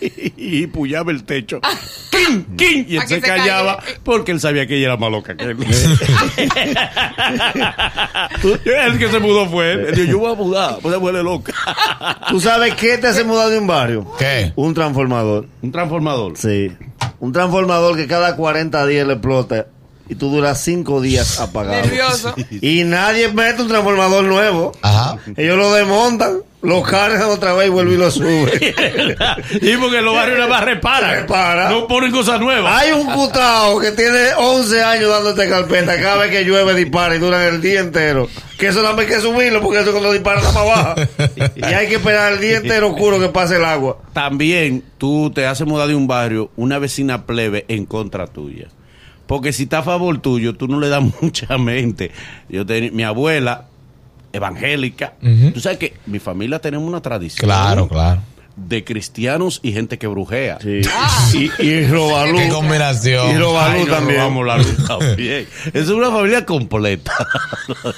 y 0.00 0.66
puñaba 0.66 1.12
el 1.12 1.24
techo. 1.24 1.60
¡Quin! 2.10 2.44
¡Quin! 2.56 2.86
Y 2.88 2.96
él 2.96 3.02
se 3.02 3.14
se 3.16 3.20
callaba 3.22 3.78
calle. 3.78 4.00
porque 4.04 4.32
él 4.32 4.40
sabía 4.40 4.66
que 4.66 4.76
ella 4.76 4.86
era 4.88 4.96
más 4.98 5.10
loca 5.10 5.34
que 5.34 5.44
él. 5.44 5.56
el 8.64 8.98
que 8.98 9.08
se 9.08 9.18
mudó 9.18 9.48
fue 9.48 9.72
él. 9.72 9.80
Él 9.88 9.94
dijo, 9.94 10.10
yo 10.10 10.18
voy 10.18 10.32
a 10.32 10.34
mudar, 10.34 10.78
pues 10.82 10.92
se 10.92 11.00
vuelve 11.00 11.22
loca. 11.22 11.54
¿Tú 12.28 12.38
sabes 12.40 12.74
qué 12.74 12.98
te 12.98 13.06
hace 13.06 13.24
mudar 13.24 13.48
de 13.48 13.58
un 13.58 13.66
barrio? 13.66 14.06
¿Qué? 14.18 14.52
Un 14.56 14.74
transformador. 14.74 15.46
un 15.62 15.72
transformador. 15.72 16.36
Sí. 16.36 16.70
Un 17.18 17.32
transformador 17.32 17.96
que 17.96 18.06
cada 18.06 18.36
40 18.36 18.86
días 18.86 19.06
le 19.06 19.14
explota 19.14 19.66
y 20.10 20.16
tú 20.16 20.28
duras 20.28 20.60
5 20.62 21.00
días 21.00 21.38
apagado. 21.40 21.82
Nervioso. 21.82 22.34
Y 22.60 22.82
nadie 22.84 23.28
mete 23.32 23.62
un 23.62 23.68
transformador 23.68 24.24
nuevo. 24.24 24.72
Ajá. 24.82 25.18
Ellos 25.36 25.56
lo 25.56 25.72
desmontan, 25.72 26.38
lo 26.62 26.82
cargan 26.82 27.22
otra 27.30 27.54
vez 27.54 27.68
y 27.68 27.70
vuelven 27.70 27.94
y 27.94 27.96
lo 27.96 28.10
suben. 28.10 28.50
y 29.62 29.76
porque 29.76 29.98
en 29.98 30.04
los 30.04 30.14
barrios 30.14 30.38
nada 30.38 30.50
más 30.50 30.64
reparan. 30.64 31.20
Repara. 31.20 31.70
No 31.70 31.86
ponen 31.86 32.10
cosas 32.10 32.40
nuevas. 32.40 32.74
Hay 32.76 32.90
un 32.90 33.06
cutao 33.06 33.78
que 33.78 33.92
tiene 33.92 34.34
11 34.36 34.82
años 34.82 35.10
dándote 35.10 35.48
carpeta. 35.48 35.96
Cada 36.00 36.16
vez 36.16 36.30
que 36.32 36.44
llueve 36.44 36.74
dispara 36.74 37.14
y 37.14 37.20
duran 37.20 37.42
el 37.42 37.62
día 37.62 37.78
entero. 37.78 38.28
Que 38.58 38.66
eso 38.66 38.82
no 38.82 38.98
hay 38.98 39.06
que 39.06 39.20
subirlo 39.20 39.62
porque 39.62 39.80
eso 39.80 39.92
cuando 39.92 40.12
dispara 40.12 40.40
está 40.40 40.52
para 40.52 40.72
abajo. 40.72 41.00
y 41.54 41.64
hay 41.64 41.86
que 41.86 41.94
esperar 41.94 42.32
el 42.32 42.40
día 42.40 42.56
entero 42.56 42.90
oscuro 42.90 43.20
que 43.20 43.28
pase 43.28 43.56
el 43.56 43.64
agua. 43.64 43.98
También 44.12 44.82
tú 44.98 45.30
te 45.32 45.46
haces 45.46 45.68
mudar 45.68 45.86
de 45.86 45.94
un 45.94 46.08
barrio, 46.08 46.50
una 46.56 46.80
vecina 46.80 47.26
plebe 47.26 47.64
en 47.68 47.86
contra 47.86 48.26
tuya. 48.26 48.66
Porque 49.30 49.52
si 49.52 49.62
está 49.62 49.78
a 49.78 49.82
favor 49.84 50.18
tuyo, 50.18 50.56
tú 50.56 50.66
no 50.66 50.80
le 50.80 50.88
das 50.88 51.04
mucha 51.22 51.56
mente. 51.56 52.10
Yo 52.48 52.66
ten- 52.66 52.90
mi 52.96 53.04
abuela, 53.04 53.66
evangélica, 54.32 55.14
Ujú. 55.22 55.52
tú 55.52 55.60
sabes 55.60 55.78
que 55.78 55.94
mi 56.06 56.18
familia 56.18 56.58
tenemos 56.58 56.88
una 56.88 57.00
tradición. 57.00 57.46
Claro, 57.46 57.86
claro. 57.86 58.22
de 58.56 58.82
cristianos 58.84 59.60
y 59.62 59.70
gente 59.72 59.98
que 59.98 60.08
brujea. 60.08 60.58
Sí. 60.60 60.80
Y, 61.60 61.62
y 61.64 61.86
Robalú. 61.86 62.36
Qué 62.36 62.48
combinación. 62.48 63.30
Y 63.30 63.38
Robalú 63.38 63.86
también. 63.86 64.18
robamos 64.18 64.46
la 64.46 64.56
luz 64.58 64.84
también. 64.86 65.46
Es 65.72 65.88
una 65.90 66.10
familia 66.10 66.44
completa. 66.44 67.12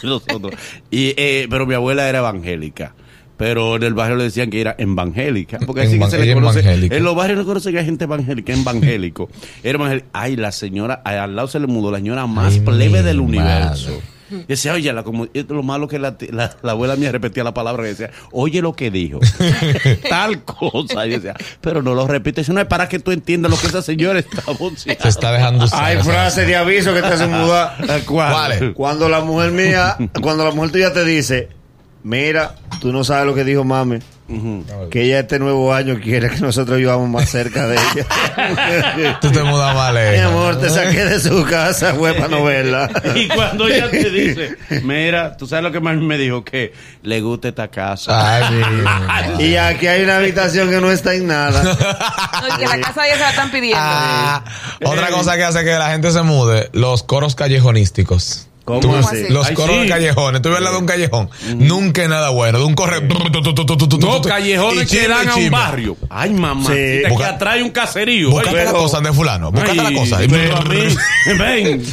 Nosotros. 0.02 0.52
Y, 0.90 1.14
eh, 1.16 1.46
pero 1.50 1.64
mi 1.66 1.74
abuela 1.74 2.06
era 2.08 2.18
evangélica. 2.18 2.94
Pero 3.36 3.76
en 3.76 3.82
el 3.82 3.94
barrio 3.94 4.16
le 4.16 4.24
decían 4.24 4.50
que 4.50 4.60
era 4.60 4.74
evangélica. 4.78 5.58
Porque 5.66 5.82
así 5.82 5.98
que 5.98 6.06
se 6.10 6.18
le 6.18 6.34
conoce. 6.34 6.60
evangélica. 6.60 6.96
En 6.96 7.02
los 7.04 7.16
barrios 7.16 7.38
no 7.38 7.44
conoce 7.44 7.72
que 7.72 7.78
hay 7.78 7.84
gente 7.84 8.04
evangélica, 8.04 8.52
evangélico. 8.52 9.28
Era 9.62 9.76
evangélico. 9.78 10.06
Ay, 10.12 10.36
la 10.36 10.52
señora, 10.52 10.94
al 11.04 11.34
lado 11.34 11.48
se 11.48 11.58
le 11.58 11.66
mudó 11.66 11.90
la 11.90 11.98
señora 11.98 12.26
más 12.26 12.54
Ay, 12.54 12.60
plebe 12.60 13.02
del 13.02 13.20
madre. 13.22 13.38
universo. 13.38 14.00
Y 14.32 14.44
decía, 14.48 14.72
oye, 14.72 14.90
la, 14.92 15.02
como, 15.02 15.26
lo 15.32 15.62
malo 15.62 15.88
que 15.88 15.98
la, 15.98 16.16
la, 16.30 16.56
la 16.62 16.72
abuela 16.72 16.96
mía 16.96 17.12
repetía 17.12 17.44
la 17.44 17.52
palabra 17.52 17.84
y 17.84 17.88
decía, 17.88 18.10
oye 18.30 18.62
lo 18.62 18.74
que 18.74 18.90
dijo. 18.90 19.20
Tal 20.08 20.42
cosa. 20.44 21.06
Y 21.06 21.10
decía, 21.10 21.34
pero 21.60 21.82
no 21.82 21.94
lo 21.94 22.06
repite. 22.06 22.40
Eso 22.40 22.52
no 22.52 22.60
es 22.60 22.66
para 22.66 22.88
que 22.88 22.98
tú 22.98 23.10
entiendas 23.10 23.50
lo 23.50 23.58
que 23.58 23.66
esa 23.66 23.82
señora 23.82 24.18
está 24.18 24.42
Se 24.76 25.08
está 25.08 25.32
dejando 25.32 25.64
usar. 25.64 25.84
Hay 25.84 25.98
frases 26.02 26.46
de 26.46 26.56
aviso 26.56 26.94
que 26.94 27.00
te 27.02 27.08
hacen 27.08 27.30
mudar. 27.30 27.76
¿Cuáles? 28.06 28.72
Cuando 28.74 29.08
la 29.08 29.20
mujer 29.20 29.52
mía, 29.52 29.96
cuando 30.22 30.44
la 30.44 30.52
mujer 30.52 30.70
tuya 30.72 30.92
te 30.92 31.04
dice, 31.04 31.48
mira, 32.02 32.54
tú 32.80 32.92
no 32.92 33.04
sabes 33.04 33.26
lo 33.26 33.34
que 33.34 33.44
dijo 33.44 33.64
mami, 33.64 34.00
que 34.90 35.02
ella 35.02 35.20
este 35.20 35.38
nuevo 35.38 35.74
año 35.74 35.98
quiere 36.02 36.30
que 36.30 36.40
nosotros 36.40 36.78
vivamos 36.78 37.08
más 37.08 37.28
cerca 37.28 37.66
de 37.66 37.76
ella. 37.76 39.18
Tú 39.20 39.30
te 39.30 39.42
mudas 39.42 39.74
mal, 39.74 39.94
Mi 39.94 40.00
eh. 40.00 40.22
amor, 40.22 40.58
te 40.58 40.70
saqué 40.70 41.04
de 41.04 41.20
su 41.20 41.44
casa, 41.44 41.94
fue 41.94 42.14
para 42.14 42.28
no 42.28 42.44
verla. 42.44 42.88
Y 43.14 43.28
cuando 43.28 43.68
ella 43.68 43.90
te 43.90 44.10
dice, 44.10 44.56
mira, 44.82 45.36
tú 45.36 45.46
sabes 45.46 45.64
lo 45.64 45.72
que 45.72 45.80
más 45.80 45.96
me 45.96 46.16
dijo, 46.16 46.44
que 46.44 46.72
le 47.02 47.20
gusta 47.20 47.48
esta 47.48 47.68
casa. 47.68 48.38
Ay, 48.38 49.34
Y 49.38 49.56
aquí 49.56 49.86
hay 49.86 50.02
una 50.02 50.16
habitación 50.16 50.70
que 50.70 50.80
no 50.80 50.90
está 50.90 51.14
en 51.14 51.26
nada. 51.26 51.62
No, 51.62 52.48
y 52.48 52.58
que 52.58 52.66
la 52.66 52.80
casa 52.80 53.06
ya 53.06 53.14
se 53.14 53.20
la 53.20 53.30
están 53.30 53.50
pidiendo. 53.50 53.78
Ah, 53.78 54.44
otra 54.84 55.08
cosa 55.08 55.36
que 55.36 55.44
hace 55.44 55.64
que 55.64 55.72
la 55.72 55.90
gente 55.90 56.10
se 56.10 56.22
mude, 56.22 56.70
los 56.72 57.02
coros 57.02 57.34
callejonísticos. 57.34 58.48
¿Cómo 58.64 58.96
así? 58.96 59.24
Los 59.28 59.48
Ay, 59.48 59.54
coros 59.54 59.76
sí. 59.76 59.82
de 59.82 59.88
callejones. 59.88 60.40
Tú 60.42 60.48
ves 60.50 60.58
al 60.58 60.64
lado 60.64 60.76
de 60.76 60.80
un 60.82 60.86
callejón. 60.86 61.30
Nunca 61.56 62.02
es 62.04 62.08
nada 62.08 62.30
bueno. 62.30 62.58
De 62.58 62.64
un 62.64 62.74
corre. 62.74 63.00
No, 63.02 64.22
callejones 64.22 64.88
que 64.90 65.08
dan 65.08 65.28
a 65.28 65.36
un 65.36 65.50
barrio. 65.50 65.96
Ay, 66.08 66.30
mamá, 66.30 66.70
Sí. 66.70 66.74
que 66.76 67.06
Busca- 67.08 67.30
atrae 67.30 67.62
un 67.62 67.70
caserío. 67.70 68.30
Búscate 68.30 68.60
Ay, 68.60 68.64
la 68.66 68.72
cosa 68.72 69.00
de 69.00 69.12
fulano. 69.12 69.50
Búscate 69.50 69.74
la 69.76 69.88
Ay, 69.88 69.94
cosa. 69.96 70.22
Y- 70.24 70.28
pero 70.28 70.56
a 70.56 70.60
mí, 70.62 70.76
ven, 71.38 71.84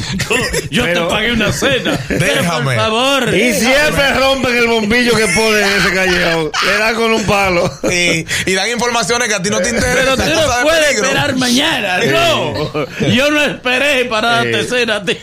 yo, 0.70 0.84
Pero- 0.84 1.06
te 1.08 1.14
pagué 1.14 1.32
una 1.32 1.52
cena. 1.52 1.98
Pero 2.08 2.24
Déjame. 2.24 2.64
por 2.64 2.74
favor. 2.76 3.34
Y 3.34 3.52
siempre 3.54 4.14
rompen 4.14 4.56
el 4.56 4.66
bombillo 4.68 5.14
que 5.16 5.26
ponen 5.28 5.64
en 5.64 5.78
ese 5.80 5.94
callejón. 5.94 6.50
Le 6.66 6.78
dan 6.78 6.94
con 6.94 7.12
un 7.12 7.22
palo. 7.24 7.70
y, 7.90 8.24
y 8.50 8.54
dan 8.54 8.70
informaciones 8.70 9.28
que 9.28 9.34
a 9.34 9.42
ti 9.42 9.50
no 9.50 9.58
te 9.60 9.70
interesan. 9.70 10.00
Pero 10.04 10.16
tú 10.16 10.22
no 10.22 10.56
de 10.56 10.62
puedes 10.62 10.84
peligro. 10.86 11.04
esperar 11.04 11.36
mañana, 11.36 11.98
no. 11.98 13.08
Yo 13.08 13.30
no 13.30 13.42
esperé 13.42 14.04
para 14.06 14.28
darte 14.36 14.64
cena 14.68 14.96
a 14.96 15.04
ti. 15.04 15.16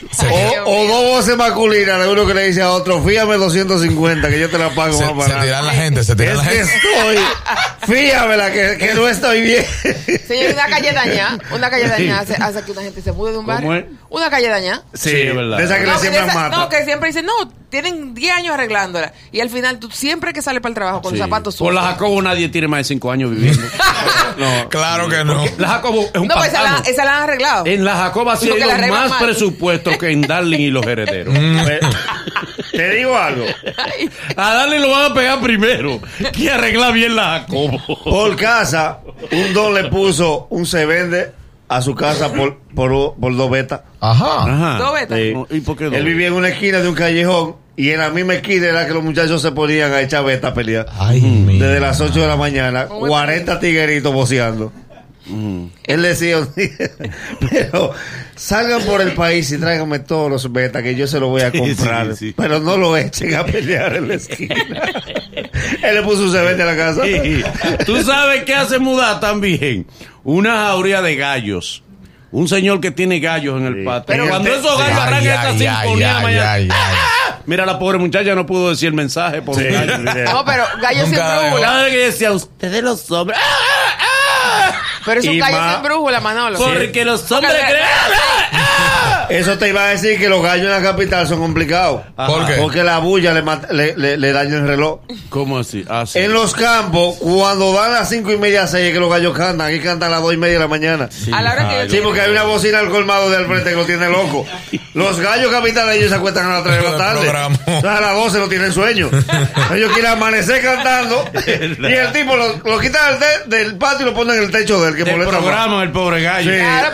O, 0.65 0.71
o 0.71 0.87
dos 0.87 1.03
voces 1.03 1.36
masculinas 1.37 1.99
de 2.01 2.07
uno 2.09 2.25
que 2.25 2.33
le 2.33 2.47
dice 2.47 2.61
a 2.61 2.71
otro, 2.71 3.01
fíjame 3.03 3.37
250 3.37 4.29
que 4.29 4.39
yo 4.39 4.49
te 4.49 4.57
la 4.57 4.69
pago 4.71 4.97
Se, 4.97 5.13
más 5.13 5.27
se 5.27 5.33
tiran 5.35 5.65
la 5.65 5.73
gente, 5.73 6.03
se 6.03 6.15
tiran 6.15 6.31
Es 6.33 6.37
la 6.37 6.43
gente. 6.43 6.73
estoy, 6.75 7.17
fíjamela 7.95 8.51
que, 8.51 8.77
que 8.77 8.93
no 8.93 9.07
estoy 9.07 9.41
bien. 9.41 9.65
Señor, 10.27 10.53
una 10.53 10.67
calle 10.67 10.91
dañada, 10.91 11.37
una 11.51 11.69
calle 11.69 11.87
dañada 11.87 12.19
hace, 12.21 12.33
hace 12.35 12.61
que 12.63 12.71
una 12.71 12.81
gente 12.81 13.01
se 13.01 13.11
mude 13.11 13.31
de 13.31 13.37
un 13.37 13.45
¿Cómo 13.45 13.67
barrio. 13.69 13.85
Una 14.09 14.29
calle 14.29 14.47
dañada. 14.49 14.83
Sí, 14.93 15.11
es 15.11 15.35
verdad. 15.35 15.57
De 15.57 15.63
esa 15.65 15.77
que 15.79 15.85
No, 15.85 16.01
le 16.01 16.09
esa- 16.09 16.25
mata. 16.33 16.57
no, 16.57 16.69
que 16.69 16.83
siempre 16.83 17.09
dicen, 17.09 17.25
no, 17.25 17.33
tienen 17.69 18.13
10 18.13 18.33
años 18.33 18.53
arreglándola. 18.53 19.13
Y 19.31 19.39
al 19.41 19.49
final, 19.49 19.79
tú 19.79 19.89
siempre 19.91 20.33
que 20.33 20.41
sales 20.41 20.61
para 20.61 20.69
el 20.69 20.75
trabajo 20.75 21.01
con 21.01 21.11
Sí. 21.13 21.17
los 21.17 21.25
zapatos 21.25 21.55
Por 21.57 21.73
la 21.73 21.81
sucios. 21.81 21.93
Jacobo 21.97 22.21
nadie 22.21 22.49
tiene 22.49 22.67
más 22.67 22.79
de 22.79 22.83
5 22.85 23.11
años 23.11 23.31
viviendo. 23.31 23.61
No. 24.37 24.69
Claro 24.69 25.09
que 25.09 25.23
no. 25.23 25.43
La 25.57 25.67
Jacobo 25.69 26.01
es 26.13 26.21
un 26.21 26.27
No, 26.27 26.35
pues 26.35 26.49
esa 26.49 26.61
la, 26.61 26.83
esa 26.85 27.03
la 27.05 27.17
han 27.17 27.23
arreglado. 27.23 27.65
En 27.65 27.83
la 27.83 27.95
la 27.95 28.65
los 28.65 28.73
arreglan 28.75 28.89
más 29.01 29.09
mal. 29.09 29.23
presupuestos 29.25 29.97
que 29.97 30.11
en 30.11 30.21
Darling 30.21 30.59
y 30.59 30.69
los 30.69 30.85
herederos. 30.85 31.33
Te 32.71 32.89
digo 32.95 33.17
algo. 33.17 33.45
A 34.35 34.53
Darling 34.53 34.79
lo 34.81 34.91
van 34.91 35.11
a 35.11 35.13
pegar 35.15 35.41
primero. 35.41 35.99
Que 36.33 36.51
arregla 36.51 36.91
bien 36.91 37.15
la 37.15 37.39
Jacobo. 37.39 37.81
Por 38.03 38.35
casa, 38.35 38.99
un 39.31 39.53
don 39.53 39.73
le 39.73 39.85
puso 39.85 40.45
un 40.51 40.67
se 40.67 40.85
vende 40.85 41.31
a 41.69 41.81
su 41.81 41.93
casa 41.95 42.31
por, 42.31 42.57
por, 42.75 43.15
por 43.15 43.35
dos 43.35 43.49
betas. 43.51 43.81
Ajá. 43.99 44.43
Ajá. 44.43 44.77
Dos 44.77 44.93
betas. 44.93 45.17
Sí. 45.19 45.55
¿Y 45.57 45.59
por 45.61 45.77
qué 45.77 45.85
dos? 45.85 45.93
Él 45.95 46.05
vivía 46.05 46.27
en 46.27 46.33
una 46.33 46.49
esquina 46.49 46.79
de 46.79 46.87
un 46.87 46.95
callejón 46.95 47.55
y 47.75 47.89
en 47.89 47.99
la 47.99 48.09
misma 48.09 48.35
esquina 48.35 48.67
era 48.67 48.87
que 48.87 48.93
los 48.93 49.03
muchachos 49.03 49.41
se 49.41 49.51
ponían 49.51 49.91
a 49.91 50.01
echar 50.01 50.23
betas 50.23 50.51
a 50.51 50.53
pelear. 50.53 50.85
Ay, 50.97 51.19
Desde 51.59 51.79
las 51.79 51.99
8 52.01 52.19
de 52.21 52.27
la 52.27 52.35
mañana, 52.37 52.87
¿Cómo 52.87 53.07
40 53.07 53.59
tigueritos 53.59 54.13
boceando. 54.13 54.71
Él 55.83 56.01
decía, 56.03 56.37
pero 57.51 57.91
salgan 58.35 58.81
por 58.83 59.01
el 59.01 59.11
país 59.11 59.51
y 59.51 59.57
tráiganme 59.57 59.99
todos 59.99 60.31
los 60.31 60.53
betas 60.53 60.81
que 60.83 60.95
yo 60.95 61.05
se 61.05 61.19
los 61.19 61.27
voy 61.29 61.41
a 61.41 61.51
Sí, 61.51 61.57
comprar. 61.59 62.07
sí, 62.15 62.27
sí. 62.29 62.33
Pero 62.37 62.59
no 62.61 62.77
lo 62.77 62.95
echen 62.95 63.35
a 63.35 63.45
pelear 63.45 63.97
en 63.97 64.07
la 64.07 64.13
esquina. 64.13 64.55
Él 65.83 65.95
le 65.95 66.01
puso 66.03 66.23
un 66.23 66.31
cebete 66.31 66.63
a 66.63 66.65
la 66.65 66.75
casa. 66.75 67.01
Sí. 67.03 67.43
¿Tú 67.85 68.01
sabes 68.03 68.43
qué 68.43 68.55
hace 68.55 68.79
mudar 68.79 69.19
también? 69.19 69.87
Una 70.23 70.67
jauría 70.67 71.01
de 71.01 71.15
gallos. 71.15 71.83
Un 72.31 72.47
señor 72.49 72.81
que 72.81 72.91
tiene 72.91 73.19
gallos 73.19 73.59
en 73.59 73.67
el 73.67 73.75
Sí. 73.75 73.85
patio. 73.85 74.05
Pero 74.07 74.27
cuando 74.27 74.49
te- 74.49 74.57
esos 74.59 74.77
gallos 74.77 74.99
arrancan 74.99 75.23
esa 75.55 75.57
sinfonía 75.81 76.19
mañana. 76.19 76.75
Mira, 77.45 77.65
la 77.65 77.79
pobre 77.79 77.97
muchacha 77.97 78.35
no 78.35 78.45
pudo 78.45 78.69
decir 78.71 78.89
el 78.89 78.93
mensaje 78.93 79.41
por 79.41 79.55
Sí. 79.55 79.63
los 79.63 79.73
gallos. 79.73 79.99
No, 80.29 80.43
pero 80.43 80.65
gallo 80.81 81.05
sin 81.05 81.15
brújula. 81.15 81.85
Que 81.89 81.97
decía, 81.97 82.31
ustedes 82.33 82.83
los 82.83 83.09
hombres. 83.11 83.39
¡Ah, 83.41 83.45
ah, 83.99 84.71
ah! 84.73 84.81
Pero 85.05 85.21
es 85.21 85.27
un 85.27 85.39
gallo 85.39 85.73
sin 85.73 85.83
brújula, 85.83 86.19
Manolo. 86.19 86.59
Porque 86.59 87.05
los 87.05 87.31
hombres 87.31 87.53
creen. 87.65 87.85
Eso 89.29 89.57
te 89.57 89.69
iba 89.69 89.85
a 89.85 89.89
decir 89.89 90.17
que 90.19 90.29
los 90.29 90.41
gallos 90.41 90.65
en 90.65 90.71
la 90.71 90.81
capital 90.81 91.27
son 91.27 91.39
complicados. 91.39 92.01
¿Por 92.15 92.45
qué? 92.45 92.53
Porque 92.53 92.83
la 92.83 92.99
bulla 92.99 93.33
le, 93.33 93.41
mata- 93.41 93.71
le, 93.73 93.95
le- 93.97 94.17
le 94.17 94.31
daña 94.31 94.55
el 94.57 94.67
reloj. 94.67 94.99
¿Cómo 95.29 95.59
así? 95.59 95.85
Ah, 95.89 96.05
sí. 96.07 96.19
En 96.19 96.33
los 96.33 96.53
campos, 96.53 97.17
cuando 97.19 97.73
dan 97.73 97.91
las 97.93 98.09
cinco 98.09 98.31
y 98.31 98.37
media, 98.37 98.67
seis, 98.67 98.87
es 98.87 98.93
que 98.93 98.99
los 98.99 99.09
gallos 99.09 99.35
cantan. 99.37 99.67
Aquí 99.67 99.79
cantan 99.79 100.09
a 100.09 100.15
las 100.15 100.21
dos 100.21 100.33
y 100.33 100.37
media 100.37 100.53
de 100.55 100.59
la 100.59 100.67
mañana. 100.67 101.09
Sí, 101.11 101.31
A 101.33 101.41
la 101.41 101.51
hora 101.53 101.69
que 101.69 101.87
yo 101.97 102.03
porque 102.03 102.21
hay 102.21 102.31
una 102.31 102.43
bocina 102.43 102.79
al 102.79 102.89
colmado 102.89 103.29
del 103.29 103.45
frente 103.47 103.69
que 103.71 103.75
lo 103.75 103.85
tiene 103.85 104.07
loco. 104.09 104.45
Los 104.93 105.19
gallos 105.19 105.51
capitaleños 105.51 106.09
se 106.09 106.15
acuestan 106.15 106.45
a 106.49 106.53
las 106.55 106.63
3 106.63 106.75
de 106.77 106.83
la 106.83 106.97
tarde. 106.97 107.29
A 107.87 108.01
las 108.01 108.13
12 108.15 108.39
no 108.39 108.47
tienen 108.47 108.71
sueño. 108.71 109.09
Ellos 109.73 109.91
quieren 109.93 110.11
amanecer 110.11 110.61
cantando. 110.61 111.25
y 111.79 111.93
el 111.93 112.11
tipo 112.13 112.35
lo, 112.35 112.57
lo 112.63 112.79
quita 112.79 113.11
del, 113.11 113.19
te- 113.19 113.55
del 113.55 113.77
patio 113.77 114.05
y 114.07 114.09
lo 114.09 114.15
pone 114.15 114.35
en 114.35 114.43
el 114.43 114.51
techo 114.51 114.81
del 114.83 114.95
que 114.95 115.03
Del 115.03 115.17
molesta 115.17 115.37
programa, 115.39 115.83
el 115.83 115.91
pobre 115.91 116.21
gallo. 116.21 116.51
Sí. 116.51 116.57
Claro, 116.57 116.89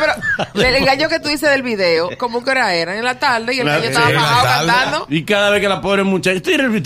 pero 0.54 0.68
el, 0.68 0.76
el 0.76 0.86
gallo 0.86 1.10
que 1.10 1.20
tú 1.20 1.30
dices 1.30 1.50
del 1.50 1.62
video, 1.64 2.10
¿cómo 2.24 2.42
que 2.42 2.52
hora 2.52 2.74
era? 2.74 2.98
En 2.98 3.04
la 3.04 3.20
tarde 3.20 3.54
y 3.54 3.60
el 3.60 3.68
gallo 3.68 3.84
estaba 3.84 4.10
bajado 4.10 4.44
cantando. 4.46 5.08
Y 5.10 5.24
cada 5.24 5.50
vez 5.50 5.60
que 5.60 5.68
la 5.68 5.82
pobre 5.82 6.04
muchacha, 6.04 6.40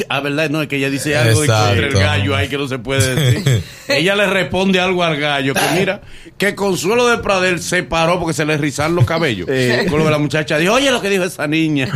ah, 0.09 0.19
verdad, 0.19 0.49
no, 0.49 0.63
es 0.63 0.67
que 0.67 0.77
ella 0.77 0.89
dice 0.89 1.15
algo 1.15 1.45
y 1.45 1.47
el 1.47 1.93
gallo 1.93 2.35
ahí 2.35 2.49
que 2.49 2.57
no 2.57 2.67
se 2.67 2.79
puede 2.79 3.15
decir. 3.15 3.63
ella 3.89 4.15
le 4.15 4.27
responde 4.27 4.79
algo 4.79 5.03
al 5.03 5.17
gallo, 5.17 5.53
que 5.53 5.61
mira, 5.73 5.99
que 6.37 6.55
Consuelo 6.55 7.07
de 7.07 7.17
Pradel 7.19 7.61
se 7.61 7.83
paró 7.83 8.19
porque 8.19 8.33
se 8.33 8.45
le 8.45 8.57
rizaron 8.57 8.95
los 8.95 9.05
cabellos. 9.05 9.47
Sí. 9.47 9.85
Con 9.89 9.99
lo 9.99 10.05
que 10.05 10.11
la 10.11 10.17
muchacha 10.17 10.57
dijo, 10.57 10.73
oye 10.73 10.91
lo 10.91 10.99
que 11.01 11.09
dijo 11.09 11.23
esa 11.23 11.47
niña. 11.47 11.87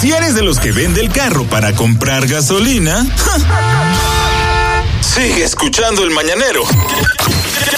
Si 0.00 0.12
eres 0.12 0.34
de 0.34 0.42
los 0.42 0.58
que 0.60 0.72
vende 0.72 1.00
el 1.00 1.10
carro 1.10 1.44
para 1.44 1.72
comprar 1.72 2.26
gasolina, 2.26 3.06
sigue 5.18 5.42
escuchando 5.42 6.04
el 6.04 6.10
mañanero. 6.10 6.62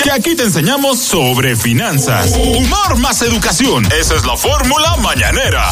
Que 0.04 0.10
aquí 0.10 0.36
te 0.36 0.42
enseñamos 0.42 0.98
sobre 0.98 1.56
finanzas, 1.56 2.36
humor 2.36 2.98
más 2.98 3.22
educación. 3.22 3.84
Esa 3.86 4.14
es 4.16 4.26
la 4.26 4.36
fórmula 4.36 4.96
mañanera. 5.02 5.62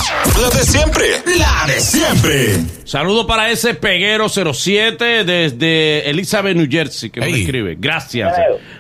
La 0.41 0.49
de 0.49 0.65
siempre, 0.65 1.23
la 1.39 1.67
de 1.67 1.79
siempre. 1.81 2.57
Saludo 2.85 3.27
para 3.27 3.51
ese 3.51 3.75
peguero 3.75 4.29
07 4.31 5.25
desde 5.25 6.09
Elizabeth, 6.09 6.57
New 6.57 6.69
Jersey, 6.71 7.11
que 7.11 7.21
Ey. 7.21 7.43
escribe. 7.43 7.77
Gracias. 7.79 8.35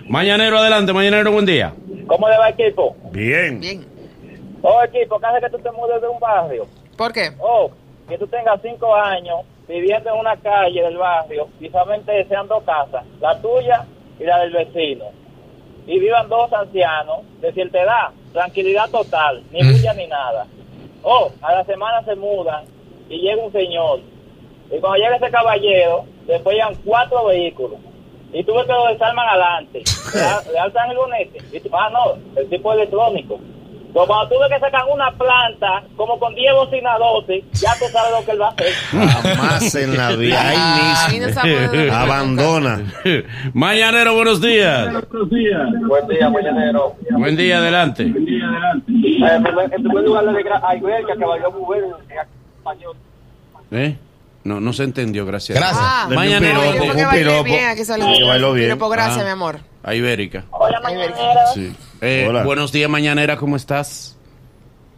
Mañanero, 0.08 0.58
adelante, 0.58 0.92
mañanero, 0.94 1.30
buen 1.30 1.44
día. 1.44 1.74
¿Cómo 2.06 2.26
le 2.26 2.38
va 2.38 2.48
equipo? 2.48 2.96
Bien. 3.12 3.60
Bien. 3.60 3.86
Oh, 4.62 4.82
equipo, 4.82 5.20
¿qué 5.20 5.26
hace 5.26 5.40
que 5.40 5.50
tú 5.50 5.62
te 5.62 5.70
mudes 5.72 6.00
de 6.00 6.08
un 6.08 6.18
barrio? 6.18 6.66
¿Por 6.96 7.12
qué? 7.12 7.32
Oh, 7.38 7.70
que 8.08 8.16
tú 8.16 8.26
tengas 8.28 8.58
cinco 8.62 8.94
años 8.96 9.40
viviendo 9.68 10.10
en 10.10 10.20
una 10.20 10.36
calle 10.36 10.82
del 10.82 10.96
barrio 10.96 11.48
y 11.60 11.68
solamente 11.68 12.24
sean 12.24 12.48
dos 12.48 12.62
casas, 12.64 13.04
la 13.20 13.40
tuya 13.40 13.84
y 14.18 14.24
la 14.24 14.40
del 14.40 14.52
vecino. 14.52 15.04
Y 15.86 15.98
vivan 15.98 16.28
dos 16.28 16.52
ancianos 16.52 17.20
de 17.40 17.52
cierta 17.52 17.82
edad, 17.82 18.08
tranquilidad 18.32 18.90
total, 18.90 19.42
ni 19.52 19.60
bulla 19.60 19.94
ni 19.94 20.06
nada. 20.06 20.46
Oh, 21.02 21.30
a 21.42 21.54
la 21.54 21.64
semana 21.64 22.02
se 22.04 22.14
mudan 22.16 22.64
y 23.08 23.18
llega 23.20 23.42
un 23.42 23.52
señor. 23.52 24.00
Y 24.70 24.78
cuando 24.80 24.96
llega 24.96 25.16
ese 25.16 25.30
caballero, 25.30 26.04
después 26.26 26.56
llegan 26.56 26.74
cuatro 26.84 27.26
vehículos. 27.26 27.78
y 28.32 28.44
tú 28.44 28.54
ves 28.54 28.66
que 28.66 28.72
lo 28.72 28.88
desarman 28.88 29.26
adelante, 29.26 29.82
le, 30.52 30.58
alzan 30.58 30.90
el 30.90 30.96
bonete, 30.98 31.38
y 31.50 31.60
tú, 31.60 31.70
ah, 31.72 31.88
no, 31.90 32.18
el 32.38 32.48
tipo 32.50 32.72
electrónico. 32.72 33.40
Pero 33.92 34.06
cuando 34.06 34.28
tú 34.28 34.34
ves 34.40 34.50
que 34.52 34.60
sacan 34.60 34.82
una 34.92 35.10
planta, 35.12 35.82
como 35.96 36.18
con 36.18 36.34
10 36.34 36.54
bocinas 36.54 36.98
12, 36.98 37.44
ya 37.52 37.72
tú 37.78 37.84
sabes 37.90 38.12
lo 38.18 38.24
que 38.24 38.30
él 38.32 38.40
va 38.40 38.46
a 38.46 38.50
hacer. 38.50 38.72
Jamás 39.32 39.74
en 39.74 39.96
la 39.96 40.10
vida. 40.12 40.48
Ahí 40.48 41.20
no 41.20 41.26
mismo. 41.26 41.94
Abandona. 41.94 42.80
Mañanero, 43.54 44.14
buenos 44.14 44.40
días. 44.40 44.92
Buen 45.10 46.08
día, 46.08 46.28
mañanero. 46.30 46.94
Buen 47.10 47.36
día, 47.36 47.58
adelante. 47.58 48.02
en 48.02 48.14
primer 49.82 50.04
lugar, 50.04 50.24
le 50.24 50.38
digo 50.38 50.50
a 50.62 50.76
Iberca 50.76 51.14
que 51.16 51.24
valió 51.24 51.50
muy 51.50 51.78
bien 51.78 51.90
en 52.10 52.18
español. 52.58 52.96
¿Eh? 53.70 53.96
No, 54.48 54.60
no 54.60 54.72
se 54.72 54.84
entendió, 54.84 55.26
gracias. 55.26 55.58
Gracias. 55.58 55.78
Ah, 55.82 56.06
un 56.08 56.16
piropo, 56.16 56.84
un 57.04 57.10
piropo. 57.10 57.44
bien, 57.44 57.68
aquí 57.68 57.84
sale 57.84 58.04
Que 58.16 58.24
bailó 58.24 58.52
bien. 58.54 58.68
Piropo, 58.68 58.88
gracias, 58.88 59.18
Ah. 59.18 59.24
mi 59.24 59.30
amor. 59.30 59.60
A 59.82 59.94
Ibérica. 59.94 60.44
Hola. 60.50 60.80
Sí. 61.52 61.76
Eh, 62.00 62.26
Hola. 62.28 62.44
buenos 62.44 62.72
días, 62.72 62.88
Mañanera, 62.88 63.36
¿cómo 63.36 63.56
estás? 63.56 64.16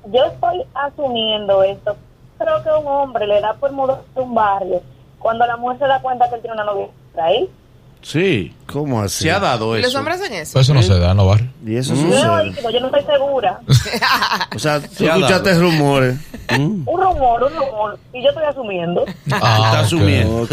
Yo 0.07 0.25
estoy 0.25 0.62
asumiendo 0.75 1.64
esto. 1.64 1.97
Creo 2.38 2.62
que 2.62 2.71
un 2.71 2.87
hombre 2.87 3.26
le 3.26 3.40
da 3.40 3.54
por 3.54 3.73
mudarse 3.73 4.02
a 4.14 4.21
un 4.21 4.35
barrio 4.35 4.83
cuando 5.19 5.45
la 5.47 5.57
mujer 5.57 5.78
se 5.80 5.87
da 5.87 6.00
cuenta 6.00 6.28
que 6.28 6.37
él 6.37 6.40
tiene 6.42 6.54
una 6.54 6.64
novia 6.64 6.87
ahí. 7.21 7.50
Sí. 8.02 8.52
¿Cómo 8.66 9.02
así? 9.02 9.25
Se 9.25 9.30
ha 9.33 9.40
dado 9.40 9.76
¿Y 9.76 9.80
eso. 9.80 9.88
los 9.88 9.95
hombres 9.97 10.21
hacen 10.21 10.33
eso? 10.33 10.52
Pues 10.52 10.66
eso 10.66 10.75
no 10.75 10.83
se 10.83 10.97
da, 10.99 11.12
no 11.12 11.26
bar. 11.26 11.42
Y 11.66 11.75
eso 11.76 11.92
Yo, 11.95 12.02
sucede. 12.02 12.28
oído, 12.28 12.71
yo 12.71 12.80
no 12.80 12.87
estoy 12.87 13.02
segura. 13.04 13.61
O 14.54 14.59
sea, 14.59 14.80
tú 14.80 14.88
Se 14.95 15.07
escuchaste 15.07 15.54
rumores. 15.54 16.16
Mm. 16.50 16.83
Un 16.88 17.00
rumor, 17.00 17.42
un 17.45 17.52
rumor. 17.57 17.99
Y 18.12 18.23
yo 18.23 18.30
estoy 18.30 18.45
asumiendo. 18.45 19.04
Ah, 19.30 19.57
Está 19.64 19.71
ok. 19.80 19.85
asumiendo. 19.87 20.42
Ok. 20.42 20.50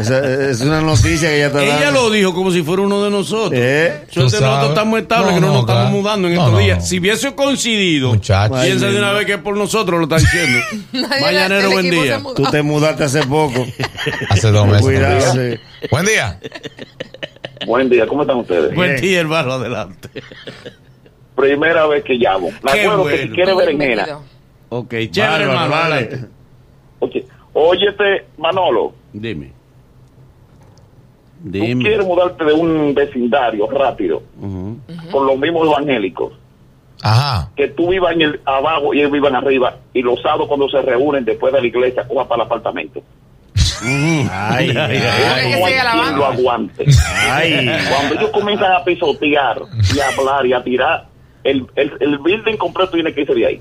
Esa 0.00 0.50
es 0.50 0.60
una 0.62 0.80
noticia 0.80 1.28
que 1.28 1.36
ella 1.36 1.46
está 1.48 1.58
dando. 1.58 1.74
Ella 1.74 1.90
lo 1.90 2.10
dijo 2.10 2.34
como 2.34 2.50
si 2.50 2.62
fuera 2.62 2.82
uno 2.82 3.02
de 3.04 3.10
nosotros. 3.10 3.52
¿Eh? 3.54 4.04
Sabes. 4.12 4.16
nosotros 4.32 4.68
estamos 4.70 5.00
estables, 5.00 5.28
No, 5.28 5.34
que 5.34 5.40
no, 5.40 5.46
no, 5.48 5.52
nos 5.52 5.60
estamos 5.62 5.90
mudando 5.92 6.28
en 6.28 6.34
No, 6.34 6.40
estos 6.40 6.52
no, 6.54 6.58
días. 6.58 6.78
no. 6.78 6.84
Si 6.86 6.98
hubiese 6.98 7.34
coincidido, 7.34 8.08
Muchacho. 8.14 8.54
piensa 8.54 8.86
de 8.86 8.98
una 8.98 9.12
vez 9.12 9.26
que 9.26 9.38
por 9.38 9.56
nosotros 9.56 9.98
lo 9.98 10.04
está 10.04 10.16
diciendo. 10.16 10.60
Mañanero, 11.20 11.70
buen 11.70 11.90
día. 11.90 12.20
Tú 12.34 12.42
te 12.50 12.62
mudaste 12.62 13.04
hace 13.04 13.22
poco. 13.24 13.66
Hace 14.28 14.50
dos 14.50 14.66
meses. 14.66 14.82
Cuidado. 14.82 15.20
sí. 15.32 15.86
Buen 15.90 16.06
día. 16.06 16.40
Buen 17.66 17.88
día, 17.90 18.06
¿cómo 18.06 18.22
están 18.22 18.38
ustedes? 18.38 18.74
Buen 18.74 18.90
Bien. 18.92 19.02
día, 19.02 19.20
hermano, 19.20 19.52
adelante. 19.54 20.08
Primera 21.36 21.86
vez 21.86 22.04
que 22.04 22.14
llamo. 22.14 22.50
Me 22.62 22.72
Qué 22.72 22.80
acuerdo 22.82 23.04
que 23.04 23.10
bueno. 23.10 23.22
si 23.22 23.28
quiere 23.30 23.54
berenjena. 23.54 24.18
Ok, 24.70 24.94
chévere, 25.10 25.44
hermano. 25.44 25.70
vale. 25.70 25.94
adelante. 25.96 26.28
Óyete, 27.52 28.26
Manolo, 28.38 28.92
Dime. 29.12 29.48
tú 31.42 31.50
Dime. 31.50 31.82
quieres 31.84 32.06
mudarte 32.06 32.44
de 32.44 32.52
un 32.52 32.94
vecindario 32.94 33.66
rápido 33.68 34.22
Ujú. 34.40 34.78
con 35.10 35.26
los 35.26 35.36
mismos 35.38 35.66
evangélicos. 35.66 36.32
Ajá. 37.02 37.50
que 37.56 37.68
tú 37.68 37.88
vivas 37.88 38.12
en 38.12 38.20
el 38.20 38.40
abajo 38.44 38.92
y 38.92 38.98
ellos 39.00 39.10
vivan 39.12 39.34
arriba 39.34 39.74
y 39.94 40.02
los 40.02 40.20
sábados 40.20 40.48
cuando 40.48 40.68
se 40.68 40.82
reúnen 40.82 41.24
después 41.24 41.50
de 41.50 41.62
la 41.62 41.66
iglesia 41.66 42.06
coja 42.06 42.28
para 42.28 42.42
el 42.42 42.46
apartamento. 42.46 43.02
Ay, 43.82 44.68
Porque 45.58 46.16
lo 46.16 46.26
aguante. 46.26 46.84
Cuando 47.88 48.14
ellos 48.14 48.30
comienzan 48.32 48.72
a 48.72 48.84
pisotear 48.84 49.56
y 49.94 50.00
a 50.00 50.08
hablar 50.08 50.46
y 50.46 50.52
a 50.52 50.62
tirar, 50.62 51.06
el, 51.42 51.66
el, 51.74 51.90
el 52.00 52.18
building 52.18 52.56
completo 52.58 52.90
tiene 52.92 53.14
que 53.14 53.22
irse 53.22 53.32
de 53.34 53.46
ahí. 53.46 53.60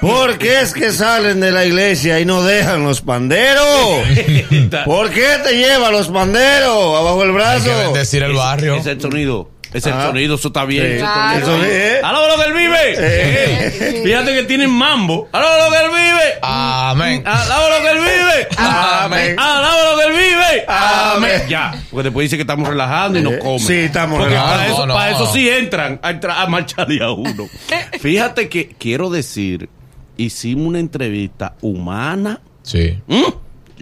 ¿Por 0.00 0.38
qué 0.38 0.60
es 0.60 0.74
que 0.74 0.90
salen 0.90 1.38
de 1.40 1.52
la 1.52 1.64
iglesia 1.64 2.18
y 2.18 2.24
no 2.24 2.42
dejan 2.42 2.82
los 2.84 3.00
panderos? 3.00 3.64
¿Por 4.84 5.10
qué 5.10 5.26
te 5.44 5.56
lleva 5.56 5.90
los 5.92 6.08
panderos 6.08 6.96
abajo 6.98 7.22
el 7.22 7.28
Hay 7.30 7.34
brazo? 7.36 7.64
que 7.70 7.76
bendecir 7.84 8.22
el 8.24 8.32
barrio. 8.32 8.74
Ese 8.74 8.98
sonido. 9.00 9.50
Ese 9.74 9.78
es 9.90 9.94
el 9.96 10.00
Ah. 10.00 10.06
sonido, 10.06 10.34
eso 10.34 10.48
está 10.48 10.64
bien. 10.64 10.82
Sí. 10.84 10.92
Eso 10.96 11.04
está 11.06 11.14
Claro. 11.14 11.30
bien. 11.30 11.42
Eso 11.42 11.64
es, 11.64 11.72
¿eh? 11.72 12.00
¡Aló, 12.04 12.28
lo 12.28 12.36
del 12.42 12.52
vive! 12.52 12.94
Eh. 12.98 14.00
Fíjate 14.04 14.34
que 14.34 14.42
tienen 14.44 14.70
mambo. 14.70 15.28
¡Aló, 15.32 15.46
lo 15.58 15.70
del 15.70 15.88
vive! 15.90 16.38
Amén. 16.42 17.22
¡Aló, 17.26 17.68
lo 17.78 17.84
del 17.86 17.98
vive! 17.98 18.48
Amén. 18.58 19.36
¡Aló, 19.38 19.92
lo 19.92 19.96
del 19.98 20.12
vive! 20.12 20.64
Amén. 20.68 21.42
Ya, 21.48 21.74
porque 21.90 22.04
después 22.04 22.24
dice 22.26 22.36
que 22.36 22.42
estamos 22.42 22.68
relajando 22.68 23.18
y 23.18 23.22
nos 23.22 23.34
comen. 23.38 23.58
sí, 23.60 23.74
estamos 23.74 24.18
Porque 24.18 24.34
relajando. 24.34 24.56
Para 24.58 24.66
eso, 24.68 24.78
No, 24.80 24.86
no, 24.86 24.94
para 24.94 25.10
eso 25.10 25.24
no. 25.24 25.32
sí 25.32 25.48
entran 25.48 26.00
a, 26.02 26.10
entrar 26.10 26.38
a 26.38 26.46
marcharle 26.46 27.02
a 27.02 27.10
uno. 27.10 27.48
Fíjate 28.00 28.48
que 28.48 28.74
quiero 28.78 29.08
decir, 29.10 29.68
hicimos 30.16 30.66
una 30.66 30.80
entrevista 30.80 31.54
humana. 31.62 32.40
Sí. 32.62 32.98
¿Mm? 33.06 33.22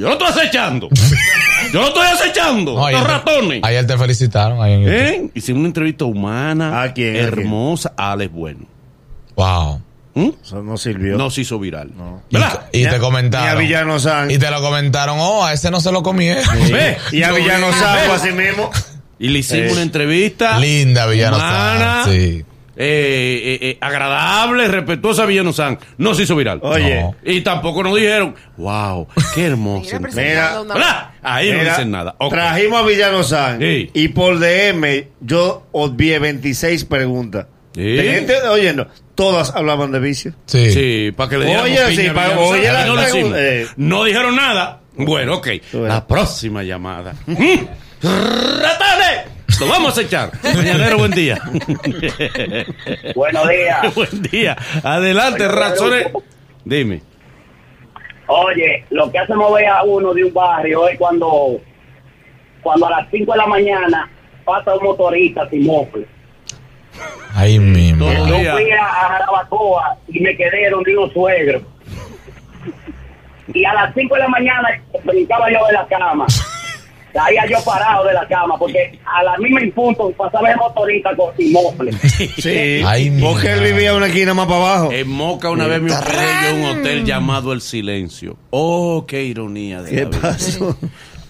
Yo 0.00 0.06
lo 0.06 0.12
estoy 0.12 0.28
acechando. 0.28 0.88
Yo 1.72 1.80
lo 1.82 1.88
estoy 1.88 2.06
acechando. 2.06 2.72
No, 2.74 2.78
los 2.78 2.86
ayer, 2.88 3.02
ratones. 3.04 3.60
te, 3.60 3.68
ayer 3.68 3.86
te 3.86 3.98
felicitaron. 3.98 4.62
Ahí 4.62 4.72
en 4.72 4.80
YouTube. 4.80 4.96
¿Eh? 4.96 5.30
Hicimos 5.34 5.58
una 5.60 5.68
entrevista 5.68 6.04
humana, 6.06 6.82
¿A 6.82 6.92
quién? 6.94 7.16
¿A 7.16 7.18
hermosa, 7.18 7.92
a 7.96 8.12
Alex 8.12 8.32
Bueno. 8.32 8.60
Wow. 9.36 9.82
¿Mm? 10.14 10.28
Eso 10.42 10.62
no 10.62 10.76
sirvió. 10.76 11.16
No 11.18 11.30
se 11.30 11.42
hizo 11.42 11.58
viral. 11.58 11.90
Y, 12.30 12.34
¿Verdad? 12.34 12.66
y 12.72 12.84
te 12.86 12.98
comentaron. 12.98 13.46
ni 13.46 13.52
a 13.52 13.54
Villano 13.56 13.98
San. 13.98 14.30
Y 14.30 14.38
te 14.38 14.50
lo 14.50 14.60
comentaron. 14.60 15.18
Oh, 15.20 15.44
a 15.44 15.52
ese 15.52 15.70
no 15.70 15.80
se 15.80 15.92
lo 15.92 16.02
comieron. 16.02 16.42
Y 17.12 17.22
a 17.22 17.32
Villano 17.32 17.68
vi- 17.68 17.74
San 17.74 17.94
ve. 17.96 18.00
fue 18.06 18.14
así 18.16 18.32
mismo. 18.32 18.70
Y 19.18 19.28
le 19.28 19.40
hicimos 19.40 19.72
una 19.72 19.82
entrevista. 19.82 20.58
Linda 20.58 21.06
Villano 21.06 21.36
humana, 21.36 22.02
San, 22.04 22.12
sí. 22.12 22.44
Eh, 22.76 23.40
eh, 23.44 23.59
eh, 23.62 23.78
agradable, 23.80 24.68
respetuosa 24.68 25.26
Villano 25.26 25.52
San. 25.52 25.78
No 25.98 26.14
se 26.14 26.22
hizo 26.22 26.37
viral. 26.37 26.61
Oye, 26.62 27.00
No. 27.02 27.14
Y 27.24 27.40
tampoco 27.42 27.83
nos 27.83 27.94
dijeron, 27.96 28.35
wow, 28.56 29.06
qué 29.35 29.46
hermosa. 29.46 29.98
Mira, 30.00 30.09
entrevista". 30.09 30.22
presentando 30.22 30.62
una- 30.62 30.74
¿Verdad? 30.74 31.11
Ahí 31.22 31.52
no 31.52 31.64
dicen 31.64 31.90
nada. 31.90 32.16
Trajimos 32.30 32.80
a 32.83 32.87
Villano 32.87 33.22
San. 33.22 33.59
Sí. 33.61 33.90
Y 33.94 34.09
por 34.09 34.38
DM 34.38 35.09
yo 35.20 35.66
obvié 35.72 36.18
26 36.18 36.85
preguntas. 36.87 37.46
Sí. 37.74 37.96
Gente 37.98 38.35
oyendo. 38.48 38.88
Todas 39.14 39.54
hablaban 39.54 39.92
de 39.92 40.00
vicio. 40.00 40.33
Sí. 40.46 40.70
Sí, 40.72 41.12
para 41.14 41.28
que 41.28 41.38
le 41.38 41.44
diéramos 41.46 41.70
Oye, 41.70 41.76
sí, 41.94 42.09
oye, 42.09 42.72
la 42.72 42.87
no 42.87 42.94
pregunta, 42.96 43.37
eh. 43.38 43.66
No 43.76 44.04
dijeron 44.04 44.35
nada. 44.35 44.80
Bueno, 44.96 45.37
ok. 45.37 45.48
La 45.72 46.06
próxima 46.06 46.62
llamada. 46.62 47.14
Mm. 48.02 49.39
Vamos 49.68 49.99
a 49.99 50.03
echar. 50.03 50.31
Mañanero, 50.42 50.99
buen 50.99 51.11
día. 51.12 51.38
Buenos 53.14 53.49
días. 53.49 53.94
buen 53.94 54.23
día. 54.23 54.57
Adelante, 54.83 55.49
razones. 55.49 56.09
Dime. 56.64 57.03
Oye, 58.27 58.85
lo 58.90 59.11
que 59.11 59.18
hace 59.18 59.35
mover 59.35 59.66
a 59.66 59.83
uno 59.83 60.14
de 60.14 60.25
un 60.25 60.33
barrio 60.33 60.88
es 60.88 60.96
cuando, 60.99 61.61
cuando 62.62 62.87
a 62.87 62.90
las 62.90 63.11
5 63.11 63.33
de 63.33 63.38
la 63.38 63.46
mañana 63.46 64.11
pasa 64.44 64.75
un 64.77 64.85
motorista 64.85 65.49
sin 65.51 65.66
mofle. 65.66 66.07
Mismo. 67.59 68.07
Todo 68.07 68.27
Yo 68.27 68.53
fui 68.53 68.70
a, 68.70 68.85
a 68.85 69.09
Jarabacoa 69.09 69.96
y 70.09 70.20
me 70.20 70.37
quedé 70.37 70.70
donde 70.70 70.96
unos 70.96 71.12
suegros. 71.12 71.62
Y 73.53 73.64
a 73.64 73.75
las 73.75 73.94
5 73.94 74.14
de 74.14 74.20
la 74.20 74.29
mañana 74.29 74.68
brincaba 75.05 75.51
yo 75.51 75.66
de 75.66 75.73
la 75.73 75.87
cama. 75.87 76.27
Caía 77.12 77.46
yo 77.51 77.59
parado 77.64 78.05
de 78.07 78.14
la 78.14 78.27
cama 78.29 78.57
porque 78.59 78.99
a 79.05 79.23
la 79.23 79.37
misma 79.38 79.61
punto 79.75 80.11
pasaba 80.12 80.51
el 80.51 80.57
motorista 80.57 81.11
con 81.16 81.35
sin 81.37 81.53
mofle. 81.53 81.92
Sí. 82.40 82.83
Ay, 82.87 83.16
porque 83.20 83.53
él 83.53 83.61
vivía 83.73 83.94
una 83.94 84.07
esquina 84.07 84.35
más 84.35 84.46
para 84.46 84.59
abajo. 84.59 84.92
En 84.92 85.09
Moca 85.09 85.51
una 85.51 85.66
vez 85.66 85.81
me 85.83 85.92
hospedé 85.92 86.27
yo 86.42 86.49
en 86.57 86.62
un 86.64 86.79
hotel 86.81 87.05
llamado 87.05 87.53
El 87.53 87.61
Silencio. 87.61 88.37
Oh, 88.51 89.05
qué 89.07 89.25
ironía 89.25 89.83
de 89.83 89.90
¿Qué 89.90 90.03
la 90.03 90.09
vida. 90.09 90.20
pasó? 90.20 90.77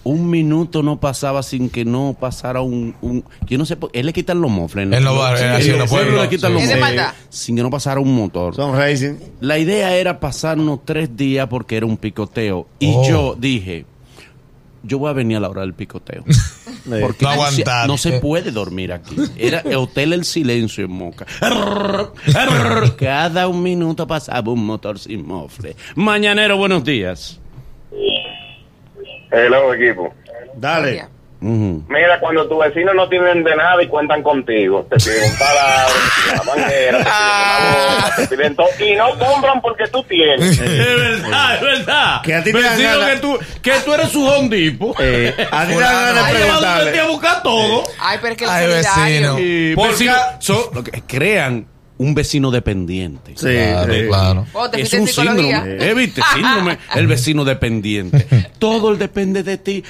Un 0.03 0.31
minuto 0.31 0.81
no 0.81 0.99
pasaba 0.99 1.43
sin 1.43 1.69
que 1.69 1.85
no 1.85 2.15
pasara 2.19 2.61
un... 2.61 2.95
un 3.01 3.23
yo 3.45 3.57
no 3.59 3.65
sé, 3.65 3.77
él 3.93 4.05
le 4.07 4.13
quitan 4.13 4.41
los 4.41 4.49
mofles. 4.49 4.91
En 4.91 5.03
los 5.03 5.15
bares, 5.17 5.41
en 5.41 5.51
los 5.51 5.59
los 5.67 5.89
pueblos 5.89 5.89
pueblos, 5.89 6.23
le 6.23 6.29
quitan 6.29 6.51
sí. 6.51 6.53
los 6.67 6.79
mofles. 6.79 7.05
Sin 7.29 7.55
que 7.55 7.61
no 7.61 7.69
pasara 7.69 7.99
un 7.99 8.15
motor. 8.15 8.55
Son 8.55 8.75
racing. 8.75 9.15
La 9.41 9.59
idea 9.59 9.95
era 9.95 10.19
pasarnos 10.19 10.79
tres 10.85 11.15
días 11.15 11.47
porque 11.47 11.77
era 11.77 11.85
un 11.85 11.97
picoteo. 11.97 12.67
Y 12.79 12.93
Oh. 12.95 13.03
yo 13.07 13.35
dije, 13.37 13.85
yo 14.83 14.97
voy 14.99 15.09
a 15.09 15.13
venir 15.13 15.37
a 15.37 15.39
la 15.39 15.49
hora 15.49 15.61
del 15.61 15.73
picoteo. 15.73 16.23
Porque 17.01 17.23
No 17.25 17.31
aguantaste. 17.31 17.87
no 17.87 17.97
se 17.97 18.19
puede 18.19 18.51
dormir 18.51 18.91
aquí. 18.91 19.15
Era 19.37 19.59
el 19.59 19.75
Hotel 19.75 20.13
El 20.13 20.25
Silencio 20.25 20.85
en 20.85 20.91
Moca. 20.91 21.25
Cada 22.97 23.47
un 23.47 23.61
minuto 23.61 24.07
pasaba 24.07 24.51
un 24.51 24.65
motor 24.65 24.97
sin 24.97 25.25
mofle. 25.27 25.75
Mañanero, 25.95 26.57
buenos 26.57 26.83
días. 26.83 27.39
Hello, 29.31 29.73
equipo. 29.73 30.13
Dale. 30.55 31.05
Ujú. 31.41 31.83
Mira, 31.89 32.19
cuando 32.19 32.47
tus 32.47 32.59
vecinos 32.59 32.93
no 32.95 33.09
tienen 33.09 33.43
de 33.43 33.55
nada 33.55 33.81
y 33.81 33.87
cuentan 33.87 34.21
contigo, 34.21 34.85
te 34.89 34.97
piden 34.97 35.31
un 35.31 35.37
taladro, 35.39 35.93
te 35.93 36.21
piden 36.21 36.39
una 36.41 36.43
manguera, 36.55 36.97
te 36.97 37.03
piden 37.03 37.17
una 37.57 37.95
boca, 38.05 38.15
te 38.15 38.27
piden 38.37 38.55
todo, 38.55 38.67
y 38.79 38.95
no 38.95 39.09
compran 39.17 39.61
porque 39.61 39.87
tú 39.87 40.03
tienes. 40.03 40.59
Es 40.59 41.21
verdad, 41.21 41.55
es 41.55 41.61
verdad. 41.61 42.21
Que 42.21 42.35
a 42.35 42.43
ti 42.43 42.51
te 42.51 42.61
dan 42.61 42.77
Vecino, 42.77 42.89
ganas- 42.99 43.09
que 43.15 43.17
tú, 43.21 43.39
que 43.61 43.71
tú 43.83 43.93
eres 43.93 44.09
su 44.09 44.25
hondipo. 44.27 44.95
Eh, 44.99 45.33
a 45.51 45.65
ti 45.65 45.73
te 45.73 45.79
dan 45.79 46.05
ganas 46.15 46.27
de 46.31 46.39
preguntarle. 46.39 46.99
a 46.99 47.07
buscar 47.07 47.43
todo. 47.43 47.83
Ay, 47.99 48.17
pero 48.21 48.31
es 48.33 48.37
que 48.37 48.43
el 48.45 48.49
Ay, 48.51 48.67
vecino. 48.67 49.39
Y 49.39 49.75
Por 49.75 49.89
vecino- 49.89 50.13
son- 50.39 50.63
lo 50.73 50.83
que- 50.83 51.01
crean 51.07 51.65
un 51.97 52.15
vecino 52.15 52.49
dependiente. 52.49 53.33
Sí, 53.35 53.47
Claro, 53.53 53.93
sí. 53.93 54.07
claro. 54.07 54.45
Oh, 54.53 54.67
te 54.69 54.81
Es 54.81 54.91
un 54.93 55.07
síndrome. 55.07 55.77
¿Eh, 55.79 55.93
viste? 55.93 56.21
Síndrome. 56.33 56.77
El 56.95 57.05
vecino 57.07 57.45
dependiente. 57.45 58.25
Todo 58.59 58.91
el 58.91 58.97
depende 58.97 59.43
de 59.43 59.57
ti. 59.59 59.83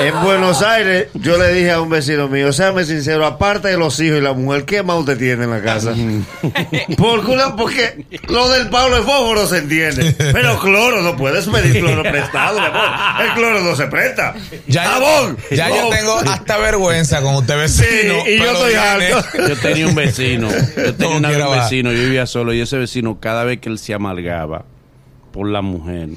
En 0.00 0.22
Buenos 0.22 0.62
Aires, 0.62 1.08
yo 1.14 1.38
le 1.38 1.52
dije 1.52 1.70
a 1.70 1.80
un 1.80 1.88
vecino 1.88 2.28
mío, 2.28 2.52
séame 2.52 2.84
sincero, 2.84 3.24
aparte 3.24 3.68
de 3.68 3.78
los 3.78 3.98
hijos 4.00 4.18
y 4.18 4.20
la 4.20 4.32
mujer, 4.32 4.64
¿qué 4.64 4.82
más 4.82 4.98
usted 4.98 5.16
tiene 5.16 5.44
en 5.44 5.50
la 5.50 5.62
casa? 5.62 5.94
porque, 6.98 8.04
lo 8.28 8.48
del 8.50 8.68
Pablo 8.68 8.96
de 8.96 9.02
fósforo 9.02 9.46
se 9.46 9.58
entiende. 9.58 10.14
Pero 10.18 10.58
cloro, 10.58 11.00
no 11.02 11.16
puedes 11.16 11.46
pedir 11.46 11.80
cloro 11.80 12.02
prestado, 12.02 12.60
mi 12.60 12.66
amor. 12.66 12.88
El 13.22 13.32
cloro 13.34 13.60
no 13.60 13.76
se 13.76 13.86
presta. 13.86 14.34
Ya, 14.66 14.84
¡Jabón! 14.84 15.38
ya 15.50 15.68
yo 15.68 15.88
tengo 15.88 16.18
hasta 16.18 16.58
vergüenza 16.58 17.22
con 17.22 17.36
usted 17.36 17.56
vecino. 17.56 18.14
Sí, 18.24 18.30
y 18.32 18.38
yo 18.38 18.50
estoy 18.52 18.74
harto. 18.74 19.48
Yo 19.48 19.56
tenía 19.56 19.86
un 19.86 19.94
vecino, 19.94 20.48
yo 20.76 20.94
tenía 20.94 21.46
un 21.46 21.52
vecino, 21.58 21.92
yo 21.92 22.00
vivía 22.00 22.26
solo 22.26 22.52
y 22.52 22.60
ese 22.60 22.76
vecino 22.76 23.18
cada 23.20 23.44
vez 23.44 23.60
que 23.60 23.68
él 23.68 23.78
se 23.78 23.94
amargaba 23.94 24.64
por 25.32 25.48
la 25.48 25.62
mujer, 25.62 26.10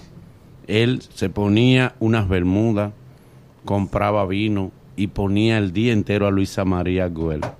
él 0.67 1.01
se 1.13 1.29
ponía 1.29 1.95
unas 1.99 2.27
bermudas, 2.29 2.91
compraba 3.65 4.25
vino 4.25 4.71
y 4.95 5.07
ponía 5.07 5.57
el 5.57 5.73
día 5.73 5.93
entero 5.93 6.27
a 6.27 6.31
Luisa 6.31 6.65
María 6.65 7.07
Güell. 7.07 7.41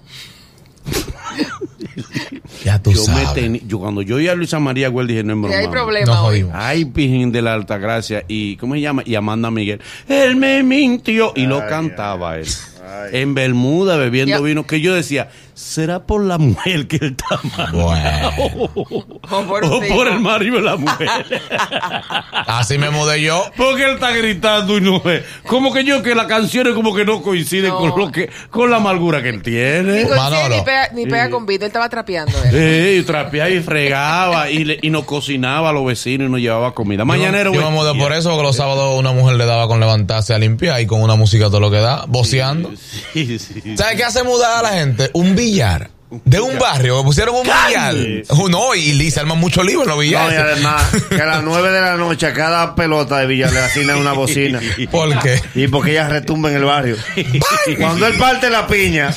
Ya 2.64 2.82
tú 2.82 2.92
Yo, 2.92 3.00
me 3.02 3.06
sabes. 3.06 3.30
teni- 3.44 3.62
yo 3.68 3.80
cuando 3.80 4.02
yo 4.02 4.16
oí 4.18 4.28
a 4.28 4.36
Luisa 4.36 4.60
María 4.60 4.90
Güell 4.90 5.08
dije, 5.08 5.24
no 5.24 5.48
es 5.48 5.52
Y 5.52 5.56
hay 5.56 5.62
broma. 5.68 5.72
problema 5.82 6.24
hoy. 6.24 6.46
Ay, 6.54 6.86
Pijín 6.86 7.32
de 7.32 7.42
la 7.42 7.54
Alta 7.54 7.78
Gracia. 7.78 8.24
¿Y 8.28 8.56
cómo 8.58 8.74
se 8.76 8.82
llama? 8.82 9.04
Y 9.06 9.16
Amanda 9.16 9.52
Miguel. 9.52 9.80
Él 10.08 10.36
me 10.36 10.64
mintió. 10.64 11.34
Y 11.36 11.46
lo 11.46 11.62
Ay, 11.62 11.70
cantaba 11.70 12.38
él. 12.38 12.48
ay. 12.86 13.22
En 13.22 13.34
Bermuda, 13.34 13.98
bebiendo 13.98 14.38
Ya. 14.38 14.42
vino. 14.42 14.66
Que 14.68 14.82
yo 14.82 14.94
decía, 14.94 15.30
¿será 15.58 16.06
por 16.06 16.24
la 16.24 16.38
mujer 16.38 16.88
que 16.88 16.98
él 16.98 17.16
está 17.18 17.40
mal? 17.58 17.72
Bueno. 17.74 18.32
O 19.30 19.44
por 19.46 19.66
o 19.66 20.04
el 20.08 20.20
marido 20.20 20.58
de 20.58 20.62
la 20.62 20.76
mujer. 20.78 21.10
Así 22.48 22.78
me 22.78 22.90
mudé 22.90 23.22
yo. 23.22 23.44
Porque 23.58 23.84
él 23.86 23.92
está 23.96 24.12
gritando 24.12 24.78
y 24.78 24.82
no 24.82 24.98
es. 25.10 25.24
Como 25.46 25.74
que 25.74 25.84
yo, 25.84 26.02
que 26.04 26.16
las 26.16 26.28
canciones 26.28 26.74
como 26.74 26.94
que 26.96 27.06
no 27.06 27.22
coinciden 27.22 27.70
No. 27.72 27.78
con 27.80 28.00
lo 28.00 28.12
que, 28.12 28.30
con 28.50 28.70
la 28.70 28.78
amargura 28.78 29.22
que 29.22 29.30
él 29.30 29.38
Ni 29.38 29.42
tiene. 29.42 30.04
coincide 30.04 30.16
Manolo. 30.16 30.56
ni 30.56 30.62
pega, 30.62 30.90
ni 30.94 31.06
pega 31.06 31.30
con 31.30 31.46
Vito, 31.46 31.66
él 31.66 31.70
estaba 31.70 31.90
trapeando. 31.90 32.34
él. 32.44 32.52
Sí, 32.52 33.00
y 33.00 33.04
trapeaba 33.04 33.50
y 33.50 33.60
fregaba 33.62 34.50
y, 34.50 34.64
le- 34.64 34.80
y 34.82 34.90
nos 34.90 35.06
cocinaba 35.06 35.70
a 35.70 35.74
los 35.74 35.86
vecinos 35.86 36.28
y 36.28 36.32
nos 36.32 36.40
llevaba 36.40 36.74
comida. 36.74 37.04
Mañanero, 37.06 37.52
Yo 37.54 37.60
me 37.60 37.66
buen 37.66 37.74
mudé 37.76 38.00
por 38.00 38.14
eso, 38.14 38.30
porque 38.30 38.44
los 38.44 38.56
sábados 38.56 38.98
una 39.00 39.12
mujer 39.12 39.36
le 39.38 39.46
daba 39.46 39.68
con 39.68 39.80
levantarse 39.80 40.34
a 40.34 40.38
limpiar 40.38 40.80
y 40.82 40.86
con 40.88 41.02
una 41.02 41.16
música 41.16 41.46
todo 41.46 41.60
lo 41.60 41.72
que 41.72 41.78
da, 41.78 42.06
voceando. 42.08 42.72
Sí, 43.14 43.40
sí. 43.40 43.76
¿Sabes 43.76 43.96
qué 43.96 44.04
hace 44.04 44.24
mudar 44.24 44.60
a 44.60 44.62
la 44.70 44.78
gente? 44.78 45.10
Un 45.14 45.36
billar. 45.52 45.90
De 46.10 46.40
un 46.40 46.58
barrio, 46.58 47.04
pusieron 47.04 47.36
un 47.36 47.44
billar. 47.44 47.94
Uh, 48.30 48.48
No, 48.48 48.74
y 48.74 48.94
Lee 48.94 49.12
se 49.12 49.20
arman 49.20 49.38
mucho 49.38 49.62
lío 49.62 49.82
en 49.82 49.90
los 49.90 49.98
No, 49.98 50.04
y 50.04 50.08
billares. 50.08 50.40
además, 50.40 50.90
que 51.10 51.22
a 51.22 51.26
las 51.26 51.44
9 51.44 51.70
de 51.70 51.82
la 51.82 51.98
noche 51.98 52.28
a 52.28 52.34
cada 52.34 52.76
pelota 52.76 53.18
de 53.20 53.28
Villa 53.28 53.52
le 53.52 53.60
asignan 53.60 53.98
una 53.98 54.14
bocina. 54.14 54.62
¿Por 54.92 55.20
qué? 55.20 55.42
Y 55.56 55.68
porque 55.68 55.92
ella 55.92 56.08
retumba 56.08 56.50
en 56.50 56.56
el 56.56 56.64
barrio. 56.64 56.96
Cuando 57.78 58.08
él 58.08 58.14
parte 58.18 58.50
la 58.50 58.66
piña, 58.68 59.14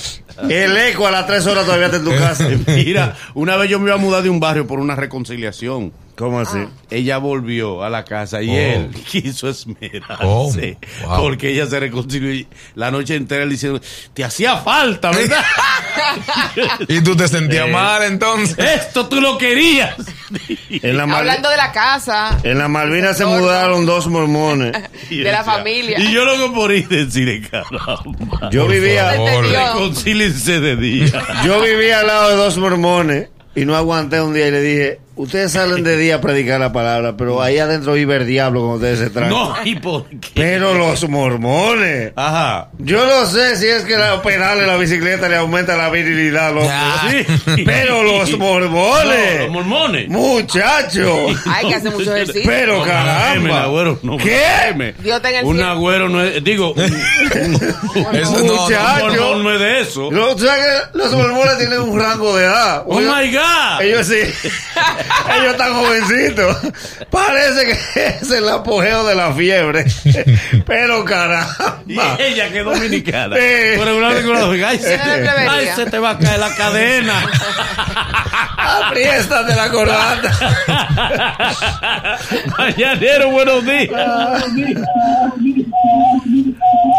el 0.48 0.76
eco 0.76 1.06
a 1.06 1.12
las 1.12 1.28
3 1.28 1.46
horas 1.46 1.64
todavía 1.64 1.86
está 1.86 1.98
en 1.98 2.04
tu 2.04 2.10
casa. 2.18 2.48
Mira, 2.66 3.14
una 3.34 3.56
vez 3.56 3.70
yo 3.70 3.78
me 3.78 3.86
iba 3.86 3.94
a 3.94 3.98
mudar 3.98 4.24
de 4.24 4.30
un 4.30 4.40
barrio 4.40 4.66
por 4.66 4.80
una 4.80 4.96
reconciliación. 4.96 5.92
¿Cómo 6.16 6.40
así? 6.40 6.58
Ella 6.90 7.16
volvió 7.18 7.82
a 7.82 7.88
la 7.88 8.04
casa 8.04 8.42
y 8.42 8.50
Oh. 8.50 8.54
él 8.54 8.90
quiso 9.10 9.48
esmerarse. 9.48 10.18
Oh, 10.22 10.52
wow. 11.06 11.20
Porque 11.22 11.50
ella 11.50 11.66
se 11.66 11.80
reconcilió 11.80 12.32
y 12.34 12.46
la 12.74 12.90
noche 12.90 13.14
entera 13.16 13.44
le 13.44 13.52
diciendo, 13.52 13.80
te 14.12 14.22
hacía 14.24 14.56
falta, 14.58 15.10
¿verdad? 15.10 15.42
Y 16.88 17.00
tú 17.02 17.16
te 17.16 17.26
sentías 17.28 17.68
Eh. 17.68 17.72
mal 17.72 18.02
entonces. 18.02 18.58
Esto 18.58 19.08
tú 19.08 19.20
lo 19.20 19.38
querías. 19.38 19.94
En 20.70 20.96
la, 20.96 21.06
Mal- 21.06 21.18
Hablando 21.20 21.50
de 21.50 21.56
la 21.56 21.72
casa, 21.72 22.38
en 22.44 22.56
la 22.58 22.68
Malvinas 22.68 23.16
se 23.16 23.26
mudaron 23.26 23.84
dos 23.86 24.06
mormones. 24.06 24.72
De 25.10 25.24
la 25.32 25.42
familia. 25.42 25.98
Y 25.98 26.12
yo 26.12 26.24
lo 26.24 26.36
que 26.36 26.54
por 26.54 26.70
ir 26.72 26.86
decirle, 26.88 27.40
caramba. 27.48 28.50
Yo 28.52 28.68
vivía. 28.68 29.12
Reconcílense 29.12 30.60
de 30.60 30.76
día. 30.76 31.22
yo 31.44 31.60
vivía 31.60 32.00
al 32.00 32.06
lado 32.06 32.30
de 32.30 32.36
dos 32.36 32.56
mormones 32.58 33.28
y 33.56 33.64
no 33.64 33.74
aguanté 33.76 34.20
un 34.20 34.32
día 34.32 34.46
y 34.46 34.50
le 34.52 34.60
dije, 34.62 35.00
ustedes 35.22 35.52
salen 35.52 35.82
de 35.84 35.96
día 35.96 36.16
a 36.16 36.20
predicar 36.20 36.60
la 36.60 36.72
palabra, 36.72 37.16
pero 37.16 37.42
ahí 37.42 37.58
adentro 37.58 37.92
vive 37.94 38.16
el 38.16 38.26
diablo 38.26 38.60
cuando 38.60 38.76
ustedes 38.76 38.98
se 38.98 39.10
traen. 39.10 39.30
No, 39.30 39.54
¿y 39.64 39.76
por 39.76 40.06
qué? 40.08 40.18
Pero 40.34 40.74
los 40.74 41.08
mormones. 41.08 42.12
Ajá. 42.16 42.68
Yo 42.78 43.04
no 43.06 43.26
sé 43.26 43.56
si 43.56 43.66
es 43.66 43.84
que 43.84 43.96
los 43.96 44.20
pedales 44.20 44.62
de 44.62 44.66
la 44.66 44.76
bicicleta 44.76 45.28
le 45.28 45.36
aumenta 45.36 45.76
la 45.76 45.90
virilidad, 45.90 46.52
loco. 46.54 46.70
Sí. 47.10 47.62
Pero 47.64 48.02
los 48.02 48.30
No, 48.30 48.38
mormones. 48.38 49.40
los 49.42 49.50
mormones. 49.50 50.08
Muchachos. 50.08 51.36
hay 51.46 51.68
que 51.68 51.74
hacer 51.74 51.92
mucho 51.92 52.14
ejercicio. 52.14 52.42
Pero 52.46 52.78
No, 52.78 52.84
caramba. 52.84 53.62
agüero, 53.64 53.98
no, 54.02 54.16
¿Qué? 54.16 54.94
Dios 55.02 55.20
en 55.24 55.34
el 55.36 55.44
Un 55.44 55.56
cielo. 55.56 55.70
agüero 55.70 56.08
no 56.08 56.22
es, 56.22 56.42
digo, 56.42 56.72
un, 56.72 56.80
Eso 58.14 58.32
no, 58.32 58.44
no. 58.44 58.54
Muchacho. 58.62 59.04
un 59.04 59.10
mormón 59.16 59.44
no 59.44 59.52
es 59.54 59.60
de 59.60 59.80
eso. 59.80 60.08
No, 60.10 60.34
¿tú 60.36 60.46
sabes 60.46 60.64
que 60.92 60.98
los 60.98 61.12
mormones 61.12 61.58
tienen 61.58 61.80
un 61.80 61.98
rango 61.98 62.36
de 62.36 62.44
edad? 62.44 62.82
Oh 62.86 63.00
my 63.00 63.30
God. 63.32 63.80
Ellos 63.82 64.06
sí. 64.06 64.20
Ellos 65.38 65.52
están 65.52 65.74
jovencitos. 65.74 66.56
Parece 67.10 67.66
que 67.66 68.06
es 68.20 68.30
el 68.30 68.48
apogeo 68.48 69.06
de 69.06 69.14
la 69.14 69.32
fiebre. 69.32 69.84
Pero 70.66 71.02
Y 71.02 71.04
caramba. 71.04 72.16
ella 72.18 72.48
que 72.50 72.58
es 72.60 72.64
dominicana. 72.64 73.36
Sí. 73.36 73.42
Pero 73.42 73.96
una 73.96 74.08
ay, 74.68 74.78
se, 74.78 74.94
ay, 74.94 75.68
se 75.74 75.86
te 75.86 75.98
va 75.98 76.10
a 76.10 76.18
caer 76.18 76.38
la 76.38 76.54
cadena. 76.54 77.14
Apriéstate 78.56 79.54
la 79.54 79.70
corbata. 79.70 80.32
Mañanero, 82.58 83.30
buenos 83.30 83.64
días. 83.64 83.90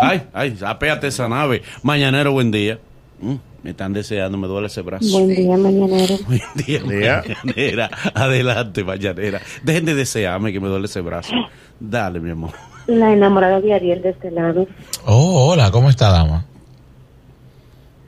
Ay, 0.01 0.23
ay, 0.33 0.57
apéate 0.65 1.07
esa 1.07 1.27
nave. 1.27 1.61
Mañanero, 1.83 2.31
buen 2.31 2.51
día. 2.51 2.79
Mm, 3.21 3.35
me 3.63 3.69
están 3.69 3.93
deseando, 3.93 4.37
me 4.37 4.47
duele 4.47 4.67
ese 4.67 4.81
brazo. 4.81 5.07
Buen 5.11 5.29
día, 5.29 5.55
mañanero. 5.57 6.15
Buen 6.27 6.41
Día. 6.55 7.23
mañanera. 7.43 7.89
Adelante, 8.13 8.83
mañanera. 8.83 9.41
Dejen 9.63 9.85
de 9.85 9.93
desearme 9.95 10.51
que 10.51 10.59
me 10.59 10.67
duele 10.67 10.85
ese 10.85 11.01
brazo. 11.01 11.33
Dale, 11.79 12.19
mi 12.19 12.31
amor. 12.31 12.51
La 12.87 13.13
enamorada 13.13 13.61
de 13.61 13.73
Ariel 13.73 14.01
de 14.01 14.09
este 14.09 14.31
lado. 14.31 14.67
Oh, 15.05 15.51
hola, 15.51 15.71
¿cómo 15.71 15.89
está, 15.89 16.09
dama? 16.09 16.45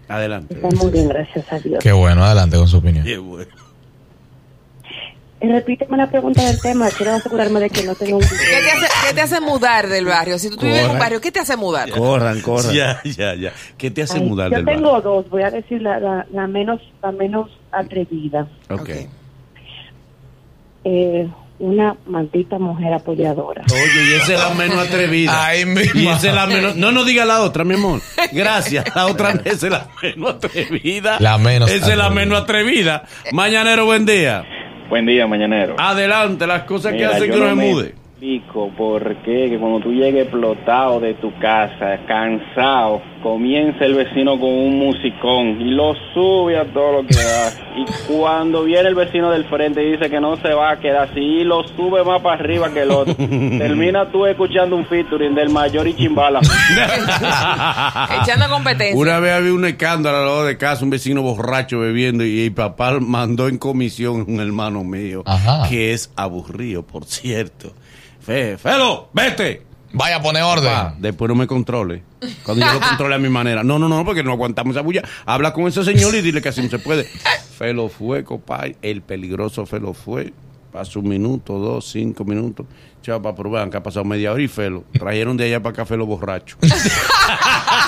Adelante. 0.08 0.56
Está 0.56 0.70
muy 0.70 0.92
bien, 0.92 1.08
gracias 1.08 1.52
a 1.52 1.60
Dios. 1.60 1.80
Qué 1.82 1.92
bueno, 1.92 2.24
adelante 2.24 2.58
con 2.58 2.68
su 2.68 2.78
opinión. 2.78 3.06
Qué 3.06 3.18
bueno. 3.18 3.52
Eh, 5.44 5.52
Repíteme 5.52 5.98
la 5.98 6.10
pregunta 6.10 6.42
del 6.42 6.60
tema. 6.62 6.90
Quiero 6.90 7.14
asegurarme 7.16 7.60
de 7.60 7.70
que 7.70 7.84
no 7.84 7.96
tengo 7.96 8.16
un... 8.18 8.24
¿Qué 8.24 8.28
te, 8.30 8.72
hace, 8.72 8.88
qué 9.08 9.14
te 9.14 9.22
hace 9.22 9.42
mudar 9.42 9.88
del 9.90 10.06
barrio? 10.06 10.40
Si 10.40 10.50
tú, 10.50 10.56
tú 10.58 10.66
vives 10.66 10.84
en 10.84 10.92
un 10.92 11.00
barrio, 11.00 11.20
¿qué 11.20 11.32
te 11.32 11.40
hace 11.42 11.58
mudar? 11.58 11.90
Corran, 11.90 12.40
corran. 12.42 12.74
Ya, 12.74 13.02
ya, 13.04 13.36
ya. 13.36 13.52
¿Qué 13.78 13.92
te 13.92 14.04
hace 14.04 14.20
Ay, 14.20 14.24
mudar 14.24 14.50
yo 14.50 14.58
del 14.58 14.66
tengo 14.66 14.94
barrio? 14.94 15.12
dos. 15.12 15.30
Voy 15.30 15.44
a 15.44 15.52
decir 15.52 15.82
la, 15.82 16.00
la, 16.00 16.26
la 16.32 16.48
menos 16.48 16.80
la 17.02 17.12
menos 17.12 17.50
atrevida. 17.72 18.48
Ok. 18.70 18.82
Ok. 18.82 18.90
Eh, 20.86 21.28
una 21.60 21.96
maldita 22.08 22.58
mujer 22.60 22.94
apoyadora. 22.94 23.64
Oye, 23.72 24.12
y 24.12 24.14
esa 24.16 24.34
es 24.34 24.40
la 24.40 24.50
menos 24.54 24.78
atrevida. 24.80 25.46
Ay, 25.46 25.66
mi 25.66 25.82
Y 25.94 26.08
esa 26.08 26.30
es 26.30 26.36
la 26.36 26.46
menos. 26.48 26.76
No, 26.76 26.92
no 26.92 27.04
diga 27.06 27.26
la 27.26 27.42
otra, 27.42 27.64
mi 27.64 27.76
amor. 27.76 28.02
Gracias. 28.32 28.86
La 28.96 29.06
otra 29.06 29.32
esa 29.46 29.68
es 29.68 29.72
la 29.72 29.88
menos 30.02 30.36
atrevida. 30.36 31.18
La 31.20 31.38
menos 31.38 31.70
Esa 31.70 31.92
es 31.92 31.98
la 31.98 32.10
menos 32.10 32.42
atrevida. 32.42 33.04
Mañanero, 33.32 33.86
buen 33.86 34.06
día. 34.06 34.44
Buen 34.90 35.06
día, 35.06 35.26
mañanero. 35.28 35.76
Adelante, 35.78 36.46
las 36.48 36.64
cosas 36.64 36.94
que 36.94 37.06
hacen 37.06 37.32
que 37.32 37.38
no 37.38 37.56
me 37.56 37.72
mude. 37.72 37.96
Explico 38.24 38.72
por 38.78 39.18
qué 39.18 39.50
que 39.50 39.60
cuando 39.60 39.82
tú 39.82 39.92
llegues 39.92 40.24
explotado 40.24 41.02
de 41.02 41.14
tu 41.16 41.38
casa, 41.40 42.00
cansado, 42.08 43.02
comienza 43.22 43.84
el 43.84 43.96
vecino 43.96 44.40
con 44.40 44.50
un 44.50 44.80
musicón 44.80 45.60
y 45.60 45.72
lo 45.72 45.94
sube 46.14 46.58
a 46.58 46.64
todo 46.64 47.02
lo 47.02 47.08
que 47.08 47.16
da. 47.16 47.52
Y 47.76 47.86
cuando 48.08 48.64
viene 48.64 48.88
el 48.88 48.96
vecino 48.96 49.30
del 49.30 49.44
frente 49.46 49.84
y 49.84 49.92
dice 49.92 50.10
que 50.10 50.22
no 50.22 50.38
se 50.38 50.54
va 50.54 50.72
a 50.72 50.80
quedar 50.80 51.10
así, 51.10 51.20
y 51.20 51.44
lo 51.44 51.68
sube 51.68 52.04
más 52.06 52.22
para 52.22 52.36
arriba 52.36 52.72
que 52.72 52.84
el 52.84 52.92
otro. 52.92 53.14
Termina 53.18 54.10
tú 54.10 54.26
escuchando 54.26 54.78
un 54.78 54.86
featuring 54.86 55.36
del 55.36 55.50
mayor 55.50 55.86
y 55.88 55.94
chimbala. 55.94 56.40
Echando 58.22 58.48
competencia. 58.50 58.96
Una 58.96 59.20
vez 59.20 59.34
había 59.34 59.54
un 59.54 59.66
escándalo 59.66 60.20
al 60.20 60.26
lado 60.26 60.46
de 60.46 60.58
casa, 60.58 60.86
un 60.86 60.92
vecino 60.92 61.22
borracho 61.24 61.80
bebiendo 61.80 62.24
y 62.24 62.46
el 62.46 62.54
papá 62.54 63.00
mandó 63.02 63.50
en 63.50 63.58
comisión 63.58 64.24
un 64.28 64.40
hermano 64.40 64.86
mío 64.86 65.24
Ajá. 65.26 65.68
que 65.68 65.92
es 65.92 66.10
aburrido, 66.16 66.84
por 66.84 67.04
cierto. 67.04 67.74
Fe, 68.24 68.58
Felo, 68.58 69.10
vete. 69.14 69.64
Vaya 69.92 70.16
a 70.16 70.22
poner 70.22 70.42
orden. 70.44 70.72
Después 70.98 71.30
no 71.30 71.36
me 71.36 71.46
controle. 71.46 72.04
Cuando 72.44 72.66
yo 72.66 72.74
lo 72.74 72.80
controle 72.88 73.16
a 73.16 73.20
mi 73.20 73.30
manera. 73.30 73.64
No, 73.64 73.78
no, 73.78 73.88
no, 73.88 74.04
porque 74.04 74.24
no 74.24 74.32
aguantamos 74.32 74.76
esa 74.76 74.82
bulla. 74.82 75.04
Habla 75.26 75.54
con 75.54 75.68
ese 75.68 75.84
señor 75.84 76.16
y 76.16 76.22
dile 76.22 76.42
que 76.42 76.50
así 76.50 76.62
no 76.62 76.70
se 76.70 76.80
puede. 76.80 77.04
Felo 77.58 77.90
fue, 77.90 78.24
compadre. 78.24 78.76
El 78.82 79.02
peligroso 79.02 79.66
Felo 79.66 79.94
fue. 79.94 80.34
Pasó 80.72 81.02
un 81.02 81.10
minuto, 81.10 81.60
dos, 81.60 81.92
cinco 81.92 82.26
minutos. 82.26 82.66
Chao, 83.04 83.22
para 83.22 83.36
probar, 83.36 83.70
que 83.70 83.78
ha 83.78 83.84
pasado 83.84 84.06
media 84.06 84.32
hora 84.32 84.42
y 84.42 84.48
Felo. 84.48 84.84
Trajeron 84.94 85.38
de 85.38 85.46
allá 85.46 85.62
para 85.62 85.74
acá 85.74 85.86
Felo 85.86 86.06
borracho. 86.08 86.58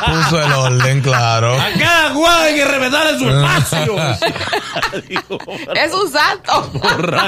Puso 0.06 0.42
el 0.44 0.52
orden, 0.52 1.02
claro. 1.02 1.54
Acá, 1.54 2.12
guay, 2.14 2.54
hay 2.54 2.56
que 2.56 2.66
reventar 2.66 3.08
en 3.08 3.20
su 3.20 3.30
espacio. 3.30 3.96
Es 5.76 5.94
un 5.94 6.10
santo. 6.10 6.72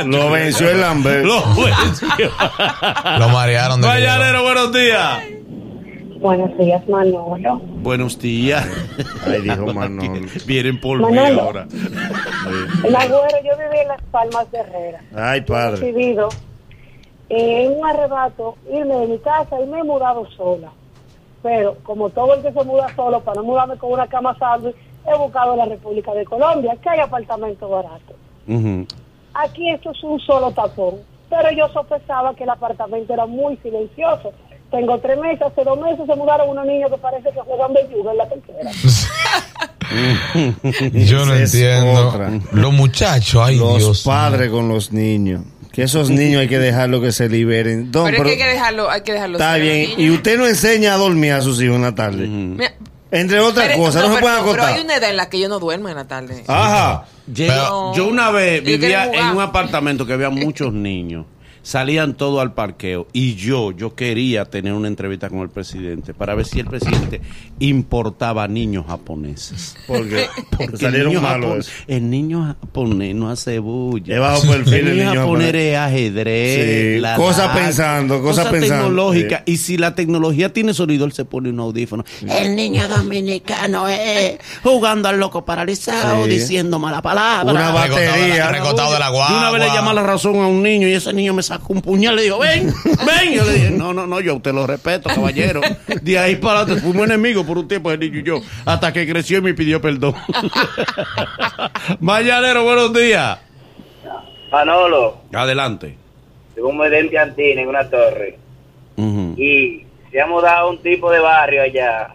Lo 0.06 0.32
venció 0.32 0.69
el 0.69 0.82
Lambert. 0.82 1.25
Lo 1.25 1.41
venció. 1.56 2.32
Lo 3.19 3.30
marearon 3.30 3.82
de 3.82 3.88
Mañanero, 3.88 4.43
buenos 4.43 4.73
días. 4.73 5.19
Buenos 6.19 6.58
días, 6.58 6.88
Manolo. 6.89 7.60
Buenos 7.63 8.17
días. 8.19 8.67
Ay, 9.25 9.41
dijo 9.41 9.65
Manolo. 9.73 10.27
Vienen 10.45 10.80
por 10.82 10.99
mí 11.12 11.17
ahora. 11.17 11.67
El 12.84 12.95
agüero, 12.95 13.38
yo 13.43 13.58
viví 13.58 13.80
en 13.82 13.88
Las 13.88 14.01
Palmas 14.12 14.49
de 14.51 14.58
Herrera. 14.60 15.01
Ay, 15.15 15.39
He 15.39 15.41
padre. 15.43 15.80
decidido 15.80 16.30
eh, 17.30 17.65
en 17.65 17.77
un 17.80 17.86
arrebato 17.88 18.56
irme 18.71 18.95
de 18.95 19.08
mi 19.08 19.19
casa 19.19 19.62
y 19.63 19.67
me 19.67 19.80
he 19.80 19.84
mudado 19.84 20.25
sola. 20.36 20.71
Pero 21.43 21.78
como 21.84 22.10
todo 22.10 22.34
el 22.34 22.41
que 22.41 22.52
se 22.52 22.63
muda 22.63 22.88
solo, 22.95 23.21
para 23.21 23.41
no 23.41 23.47
mudarme 23.47 23.78
con 23.78 23.91
una 23.91 24.08
cama 24.08 24.36
sándwich, 24.38 24.76
he 25.06 25.17
buscado 25.17 25.54
en 25.54 25.60
la 25.60 25.65
República 25.65 26.13
de 26.13 26.26
Colombia, 26.26 26.76
que 26.82 26.89
hay 26.89 27.00
apartamentos 27.00 27.69
baratos. 27.69 28.15
Aquí 29.34 29.69
esto 29.69 29.91
es 29.91 30.04
un 30.04 30.19
solo 30.19 30.52
tapón, 30.52 30.95
pero 31.30 31.52
yo 31.52 31.67
sospechaba 31.69 32.34
que 32.34 32.43
el 32.43 32.50
apartamento 32.50 33.13
era 33.13 33.26
muy 33.26 33.56
silencioso. 33.58 34.32
Tengo 34.71 34.97
tres 35.00 35.17
meses, 35.19 35.41
hace 35.43 35.63
dos 35.63 35.80
meses 35.80 36.06
se 36.06 36.15
mudaron 36.15 36.50
unos 36.50 36.65
niños 36.65 36.91
que 36.91 36.97
parece 36.97 37.32
que 37.32 37.39
juegan 37.39 37.73
belluga 37.73 38.12
en 38.12 38.17
la 38.17 38.28
tercera. 38.28 38.71
Yo 40.93 41.26
no 41.26 41.36
entiendo. 41.36 42.10
otra. 42.10 42.32
Los 42.52 42.73
muchachos, 42.73 43.41
ay 43.41 43.58
los 43.58 43.78
Dios. 43.78 44.04
padres 44.04 44.50
con 44.52 44.67
los 44.67 44.91
niños. 44.91 45.41
Que 45.77 45.83
esos 45.83 46.09
niños 46.09 46.41
hay 46.41 46.47
que 46.47 46.57
dejarlo 46.57 46.99
que 47.01 47.11
se 47.11 47.29
liberen. 47.29 47.91
Don, 47.91 48.05
pero, 48.05 48.17
es 48.17 48.23
pero 48.23 48.23
que 48.23 48.31
hay 48.43 48.49
que 48.49 48.53
dejarlo, 48.55 48.89
hay 48.89 49.01
que 49.01 49.13
dejarlo. 49.13 49.37
está 49.37 49.55
bien. 49.57 49.91
Y 49.95 50.09
usted 50.09 50.35
no 50.37 50.47
enseña 50.47 50.95
a 50.95 50.97
dormir 50.97 51.33
a 51.33 51.41
sus 51.41 51.61
hijos 51.61 51.75
en 51.75 51.83
la 51.83 51.93
tarde. 51.93 52.25
Mira, 52.27 52.73
Entre 53.11 53.39
otras 53.39 53.67
pero- 53.67 53.77
cosas, 53.77 54.01
no, 54.01 54.07
se 54.07 54.13
pero- 54.15 54.21
pueden 54.21 54.37
Pero 54.39 54.51
acostar. 54.53 54.73
hay 54.75 54.81
una 54.83 54.95
edad 54.95 55.09
en 55.11 55.17
la 55.17 55.29
que 55.29 55.39
yo 55.39 55.47
no 55.47 55.59
duermo 55.59 55.87
en 55.87 55.95
la 55.95 56.07
tarde. 56.07 56.43
Ajá. 56.47 57.05
Yo, 57.27 57.93
yo 57.95 58.07
una 58.07 58.31
vez 58.31 58.63
vivía 58.63 59.05
en 59.13 59.35
un 59.35 59.39
apartamento 59.41 60.03
que 60.07 60.13
había 60.13 60.31
muchos 60.31 60.73
niños. 60.73 61.25
Salían 61.67 62.13
todos 62.13 62.39
al 62.41 62.53
parqueo 62.53 63.08
y 63.12 63.36
yo, 63.36 63.71
yo 63.73 63.93
quería 63.93 64.45
tener 64.45 64.71
una 64.71 64.88
entrevista 64.88 65.27
con 65.27 65.39
el 65.39 65.49
presidente 65.49 66.13
para 66.13 66.34
ver 66.34 66.45
si 66.45 66.62
el 66.62 66.65
presidente 66.67 67.19
importaba 67.60 68.47
niños 68.47 68.86
japoneses. 68.88 69.75
Porque, 69.86 70.27
Porque 70.58 70.77
salieron 70.77 71.13
el 71.13 71.21
niño, 71.41 71.56
eso. 71.58 71.71
el 71.88 72.10
niño 72.10 72.43
japonés 72.45 73.15
no 73.15 73.30
hace 73.30 73.60
bulla. 73.60 74.13
Es 74.15 74.19
bajo 74.21 74.47
perfil 74.47 74.73
el 74.75 74.88
el 74.88 74.97
niño 74.99 75.19
japonés 75.19 75.53
es 75.56 75.75
ajedrez. 75.77 77.01
Sí, 77.01 77.15
cosas 77.17 77.58
pensando, 77.58 78.21
cosas 78.21 78.45
pensando, 78.47 78.86
tecnológicas. 78.86 79.43
sí. 79.45 79.51
Y 79.51 79.58
si 79.58 79.77
la 79.77 79.93
tecnología 79.93 80.53
tiene 80.53 80.73
sonido, 80.73 81.03
él 81.03 81.12
se 81.12 81.25
pone 81.25 81.49
un 81.49 81.60
audífono. 81.60 82.06
El 82.30 82.56
niño 82.56 82.88
dominicano 82.88 83.89
es 83.89 84.38
jugando 84.63 85.10
al 85.10 85.19
loco 85.19 85.43
paralizado, 85.43 86.25
diciendo 86.27 86.80
mala 86.80 87.01
palabra. 87.01 87.51
Una 87.51 87.71
Recotado 87.71 87.99
de 87.99 88.08
batería. 88.08 88.45
la- 88.45 88.51
recotado 88.53 88.93
de 88.93 88.99
la 88.99 89.10
guagua. 89.10 89.30
Yo 89.32 89.38
una 89.38 89.51
vez 89.51 89.62
le 89.63 89.67
llamé 89.75 89.93
la 89.93 90.03
razón 90.03 90.36
a 90.38 90.47
un 90.47 90.63
niño 90.63 90.88
y 90.88 90.93
ese 90.93 91.12
niño 91.12 91.34
me 91.34 91.43
sacó 91.58 91.74
un 91.74 91.82
puñal 91.82 92.13
y 92.13 92.17
le 92.17 92.24
dijo, 92.24 92.39
ven, 92.39 92.74
ven. 93.06 93.34
Yo 93.34 93.43
le 93.43 93.54
dije, 93.54 93.70
no, 93.72 93.93
no, 93.93 94.08
no, 94.08 94.20
yo 94.20 94.36
usted 94.36 94.54
lo 94.54 94.67
respeto, 94.67 95.10
caballero. 95.10 95.62
De 96.02 96.20
ahí 96.20 96.36
para 96.36 96.60
adelante 96.62 96.82
fuimos 96.82 97.06
enemigos 97.06 97.46
por 97.46 97.58
un 97.58 97.67
tiempo 97.67 97.91
el 97.91 98.00
niño 98.00 98.20
y 98.20 98.24
yo, 98.24 98.39
hasta 98.65 98.93
que 98.93 99.08
creció 99.08 99.39
y 99.39 99.41
me 99.41 99.54
pidió 99.54 99.82
perdón. 99.82 100.15
Mañanero, 102.00 102.63
buenos 102.63 102.93
días. 102.93 103.39
Manolo, 104.52 105.22
Adelante. 105.34 105.98
según 106.56 106.78
Medente 106.78 107.17
Antini 107.17 107.62
en 107.62 107.67
una 107.67 107.89
torre, 107.89 108.38
y 108.98 109.84
se 110.12 110.22
ha 110.22 110.26
mudado 110.26 110.70
un 110.70 110.82
tipo 110.82 111.12
de 111.12 111.20
barrio 111.20 111.62
allá. 111.62 112.13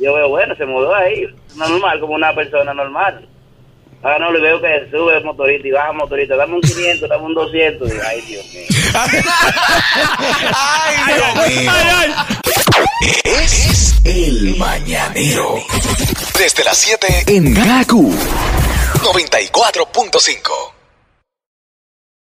Yo 0.00 0.14
veo, 0.14 0.30
bueno, 0.30 0.56
se 0.56 0.64
mudó 0.64 0.94
ahí, 0.94 1.26
normal, 1.56 2.00
como 2.00 2.14
una 2.14 2.34
persona 2.34 2.72
normal. 2.74 3.28
Ahora 4.02 4.18
no 4.18 4.32
le 4.32 4.40
veo 4.40 4.60
que 4.60 4.88
sube 4.90 5.16
el 5.16 5.22
motorista 5.24 5.68
y 5.68 5.70
baja 5.70 5.90
el 5.90 5.96
motorista, 5.96 6.34
dame 6.34 6.54
un 6.54 6.60
500, 6.60 7.08
dame 7.08 7.24
un 7.24 7.34
200. 7.34 7.88
Y, 7.88 7.92
ay, 8.04 8.20
Dios 8.22 8.44
mío. 8.52 8.64
Ay, 10.54 10.96
Dios 11.06 11.36
mío. 11.48 11.70
Es 13.24 13.94
el 14.04 14.56
mañanero. 14.56 15.62
Desde 16.36 16.64
las 16.64 16.78
7 16.78 17.06
en 17.28 17.54
Gaku 17.54 18.10
94.5. 18.10 20.81